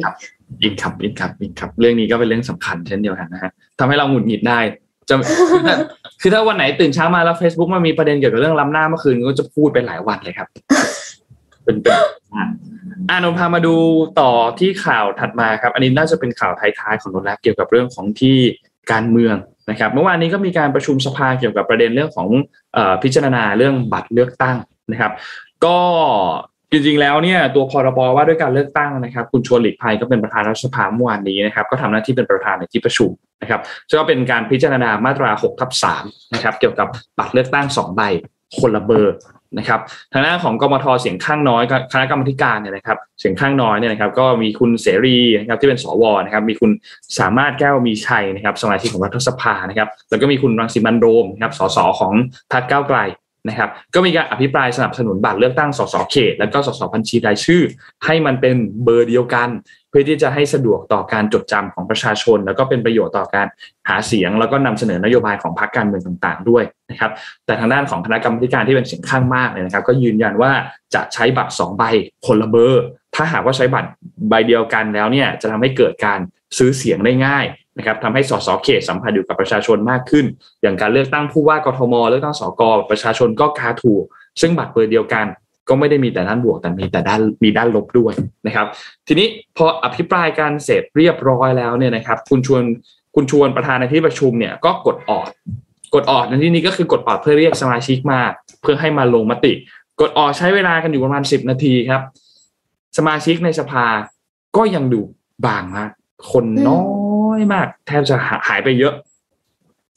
[0.62, 4.58] อินครับอินครับอินครับ เรื่องนี้ก็เป็นเรื่องสำคัญเช่นเดียวกันนะฮะทำให้เราหงุดหงิดได้
[5.08, 5.14] จะ
[6.20, 10.48] คือถ้าวันไหนตื่นเช้ามาแล้ว Facebook มันมีประเด็นเกี่ยวกับเรื่องล้ำหน้าเมื่อคืนก็จะพูดไปหลายวันเลยครับ
[11.64, 11.94] เป็นเป็น
[13.10, 13.74] อ่านนพามาดู
[14.20, 18.36] ต่อที่ข่าวถัดมาครับ อันนี้น่าจะเป็นข่าวท้ายๆของนนท์แล้วเกี่ยวกับเรื่องของที่
[18.92, 19.36] การเมือง
[19.70, 22.28] นะครับเมื่อวานนี้ก็มีการประชุมสภาเกี่ยวกับประเด็นเรื่องของ
[23.02, 24.56] พิจารณาเรื่องบัตรเลือกตั้ง
[24.92, 25.12] นะครับ
[25.64, 25.78] ก็
[26.72, 33.10] จริงๆแล้วเนี่ยตัวพรบว่าด้วยการเลือกตั้งนะครับ คุณชวนหลีกภัยก็เป็นประธานรัฐสภาเมื่อวานนี้นะครับ ก็ทำหน้าที่เป็นประธานในที่ประชุม
[33.42, 33.60] นะครับ
[33.98, 35.70] ก็เป็นการพิจารณามาตรา6ทับ
[36.02, 36.88] 3นะครับ เกี่ยวกับ
[37.18, 38.02] บัตรเลือกตั้ง2ใบ
[38.58, 39.16] คนละเบอร์
[39.58, 39.80] นะครับ
[40.12, 41.62] ทางด้านของกมทเสียงข้างน้อย
[41.92, 46.70] คณะกรรมการเนี่ยนะครับเสียงข้างน้อยเนี่ยนะครับก็มีคุณเสรีนะครับที่เป็นสวนะครับมีคุณ
[47.18, 52.12] สามารถแก้วมีชัยนะครับสมาชิกของรัฐสภานะครับแล้วก็มีคุณรังสิมันโรมนะครับสสของ
[52.52, 52.98] พรรคก้าวไกล
[53.48, 57.62] นะครับก็มีการอภิปรายสนับสนุนบัตรเลือกตั้งสสเขต แล้วก็สสบัญชีรายชื่อ
[58.04, 59.48] ให้มันเป็นเบอร์เดียวกัน
[59.90, 63.46] เพื่อที่จะให้สะดวกต่อการจดจำของประชาชน แล้วก็เป็นประโยชน์ต่อการ
[63.88, 67.10] หาเสียง แล้วก็นำเสนอนโยบายของพรรคการเมืองต่างๆ ด้วยนะครับ
[67.46, 70.52] แต่ทางด้านของคณะกรรมการที่เป็นเสียงข้างมากเนี่ยนะครับ ก็ยืนยันว่า
[70.94, 71.84] จะใช้บัตร 2 ใบ
[72.26, 72.84] คนละเบอร์
[73.14, 73.88] ถ้าหากว่าใช้บัตร
[74.28, 76.20] ใบเดียวกันแล้วเนี่ยจะทำให้เกิดการ
[76.58, 77.44] ซื้อเสียงได้ง่าย
[77.78, 80.26] นะครับทำให้สสเขตสัมผัสอยู่กับประชาชนมากขึ้น
[80.62, 83.92] อย่างการเลือกตั้งผู้ว่ากทมเลือกตั้งสกประชาชนก็กาถู
[84.40, 85.26] ซึ่งบัตรเบอร์เดียวกัน
[85.68, 88.12] ก็ไม่ได้มีแต่ด้านบวกแต่มีแต่ด้านมีด้านลบด้วย
[88.46, 88.66] นะครับ
[89.06, 89.26] ทีนี้
[89.56, 92.62] พออภิปรายการเสร็จเรียบร้อยแล้วเนี่ยนะครับ คุณชวน
[93.14, 95.30] คุณชวนประธานในที่ประชุมเนี่ยก็กดออด
[95.94, 98.20] กดออดในที่นี้ก็คือกดออดเพื่อเรียกสมาชิกมา
[98.62, 99.52] เพื่อให้มาลงมติ
[100.00, 102.02] กดออดใช้เวลากันอยู่ประมาณสิบนาทีครับ
[102.98, 103.86] สมาชิกในสภา
[104.56, 105.00] ก็ยังดู
[105.46, 105.90] บางมาก
[106.30, 106.80] คนน้อ
[107.27, 108.16] ย มาก แทบจะ
[108.48, 108.94] หายไปเยอะ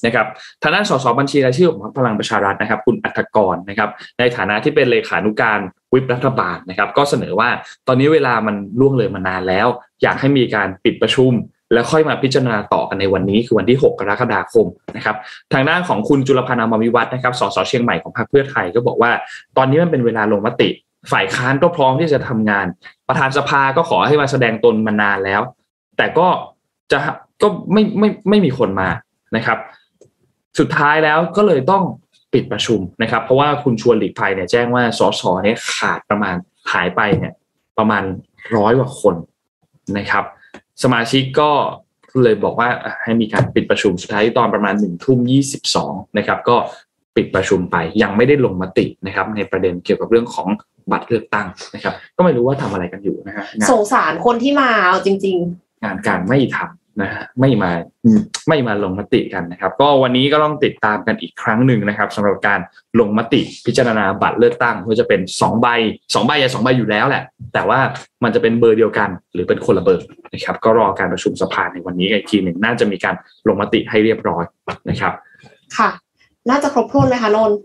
[0.06, 0.28] นะครับ
[0.62, 3.90] ทางด้านสสบัญชีรายชื่อของพลังประชารัฐนะครับ คุณอัฐกรนะครับ
[4.20, 5.60] ในฐานะที่เป็นเลขานุการ
[5.94, 7.50] วิปรัฐบาลนะครับ ก็เสนอว่า
[7.88, 9.68] ตอนนี้เวลามันล่วงเลยมานานแล้ว
[10.02, 11.32] อยากให้มีการปิดประชุม
[11.74, 14.66] แล้วค่อยมาพิจารณาต่อกันในวันนี้คือวันที่ 6 กรกฎาคม
[14.96, 15.16] นะครับ
[15.54, 19.12] ทางด้านของคุณจุลพันธ์อมวิวัฒนะครับสสเชียงใหม่ของพรรคเพื่อไทยก็บอกว่า
[19.58, 20.70] ตอนนี้มันเป็นเวลาลงมติ
[21.12, 22.66] ฝ่ายค้านก็พร้อมที่จะทำงาน
[23.08, 25.42] ประธานสภาก็ขอให้มาแสดงตนมานานแล้ว
[25.98, 26.28] แต่ก็
[26.92, 27.00] จะ
[27.44, 28.90] ก็ไม่ไม่ไม่มีคนมา
[29.36, 29.58] นะครับ
[30.60, 31.84] สุดท้ายแล้วก็เลยต้อง
[32.34, 36.36] ปิดประชุมนะครับ เพราะว่าคุณชวนหลีกภัยเนี่ยแจ้งว่าสสเนี่ยขาดประมาณ
[36.72, 37.34] หายไปเนี่ย
[37.78, 38.04] ประมาณ
[38.56, 39.16] ร้อยกว่าคน
[39.98, 40.24] นะครับ
[40.84, 41.52] สมาชิกก็
[42.24, 42.70] เลยบอกว่า
[43.04, 46.58] ให้มีการปิดประชุมสุดท้ายตอนประมาณหนึ่งทุ่มยี่สิบสองนะครับ ก็
[47.16, 50.48] ปิดประชุมไปยังไม่ได้ลงมตินะครับ ในประเด็นเกี่ยวกับเรื่องของ
[50.92, 57.72] บัตรเลือกตั้งนะครับ ก็ไม่รู้ว่าทำอะไรกันอยู่นะฮะสงสารคนที่มาเอาจริง ๆ งานการไม่ทำ นะฮะไม่มา
[58.50, 62.60] ไม่มาลงมติกันนะครับ ก็วันนี้ก็ต้องติดตามกันอีกครั้งหนึ่งนะครับสำหรับการ
[63.00, 65.68] ลงมติพิจารณาบัตรเลือกตั้งว่าจะเป็น2ใบ
[66.00, 67.24] 2ใบอย่าสองใบอยู่แล้วแหละ
[67.54, 67.80] แต่ว่า
[68.24, 73.16] มันจะเป็นเบอร์เดียวกัน หรือเป็นคนละเบอร์นะครับ ก็รอการประชุมสภาในวันนี้อีกทีหนึ่งน่าจะมีการ
[73.48, 74.44] ลงมติให้เรียบร้อย
[74.90, 75.14] นะครับ
[75.78, 75.90] ค่ะ
[76.50, 77.58] น่าจะครบถ้วนไหมคะนนท์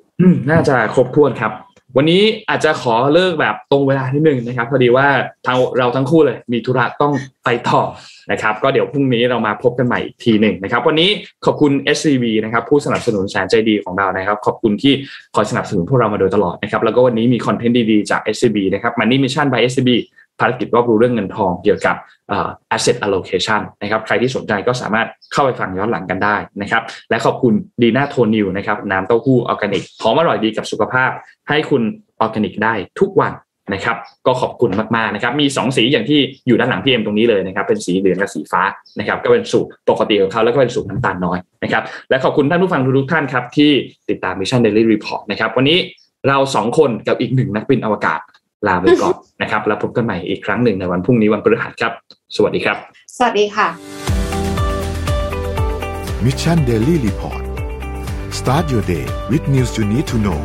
[0.50, 1.52] น่าจะครบถ้วนครับ
[1.96, 5.08] วันนี้อาจจะขอเลิกแบบตรงเวลาที่หนึ่งนะครับ พอดีว่า
[5.46, 7.12] ทางเราทั้งคู่เลย มีธุระต้อง
[7.44, 7.80] ไปต่อ
[8.32, 11.10] นะครับก็เดี๋ยวพรุ่งนี้เรามาพบกันใหม่อีกทีหนึ่งนะครับ วันนี้
[11.44, 14.92] ขอบคุณ SCB นะครับผู้สนับสนุนแสนใจดีของเรานะครับ ขอบคุณที่
[15.34, 19.90] คอยสนับสนุนพวกเรามาโดยตลอดนะครับแล้วก็วันนี้มี content ดีๆจาก SCB นะครับ Money Mission by SCB
[20.40, 21.96] ภารกิจรอบรู้เรื่องเงินทองเกี่ยวกับ
[22.74, 31.10] asset allocation นะครับใครที่สนใจก็สามารถเข้าไปฟังย้อนหลังกันได้นะครับและขอบคุณดีน่าโทนิวนะครับน้ำเต้าหู้ออร์แกนิกหอมอร่อยดีกับสุขภาพ
[31.48, 31.82] ให้คุณ
[32.20, 33.32] ออร์แกนิกได้ทุกวัน
[33.72, 33.96] นะครับ
[34.26, 38.62] ก็ขอบคุณมากๆนะครับ มี 2 สีอย่างที่อยู่ด้านหลังพี่เอ็มตรงนี้เลยนะครับ เป็นสีเหลืองกับสีฟ้า
[38.98, 43.70] นะครับ ก็เป็นสูตรปกติของเขาแล้วก็เป็นสูตรน้ำตาลน้อยนะครับ และขอบคุณท่านผู้ฟังทุกท่านครับที่
[44.10, 45.78] ติดตาม Mission Daily Report นะครับ วันนี้
[46.28, 48.20] เราสองคนกับอีกหนึ่งนักบินอวกาศ
[48.66, 51.92] ลาไปก่อนนะครับ แล้วพบกันใหม่อีกครั้งหนึ่งในวันพรุ่งนี้วันพฤหัสครับ
[52.36, 52.76] สวัสดีครับ
[53.16, 53.68] สวัสดีค่ะ
[56.24, 57.42] Mission Daily Report
[58.38, 60.40] start your day with news you need to know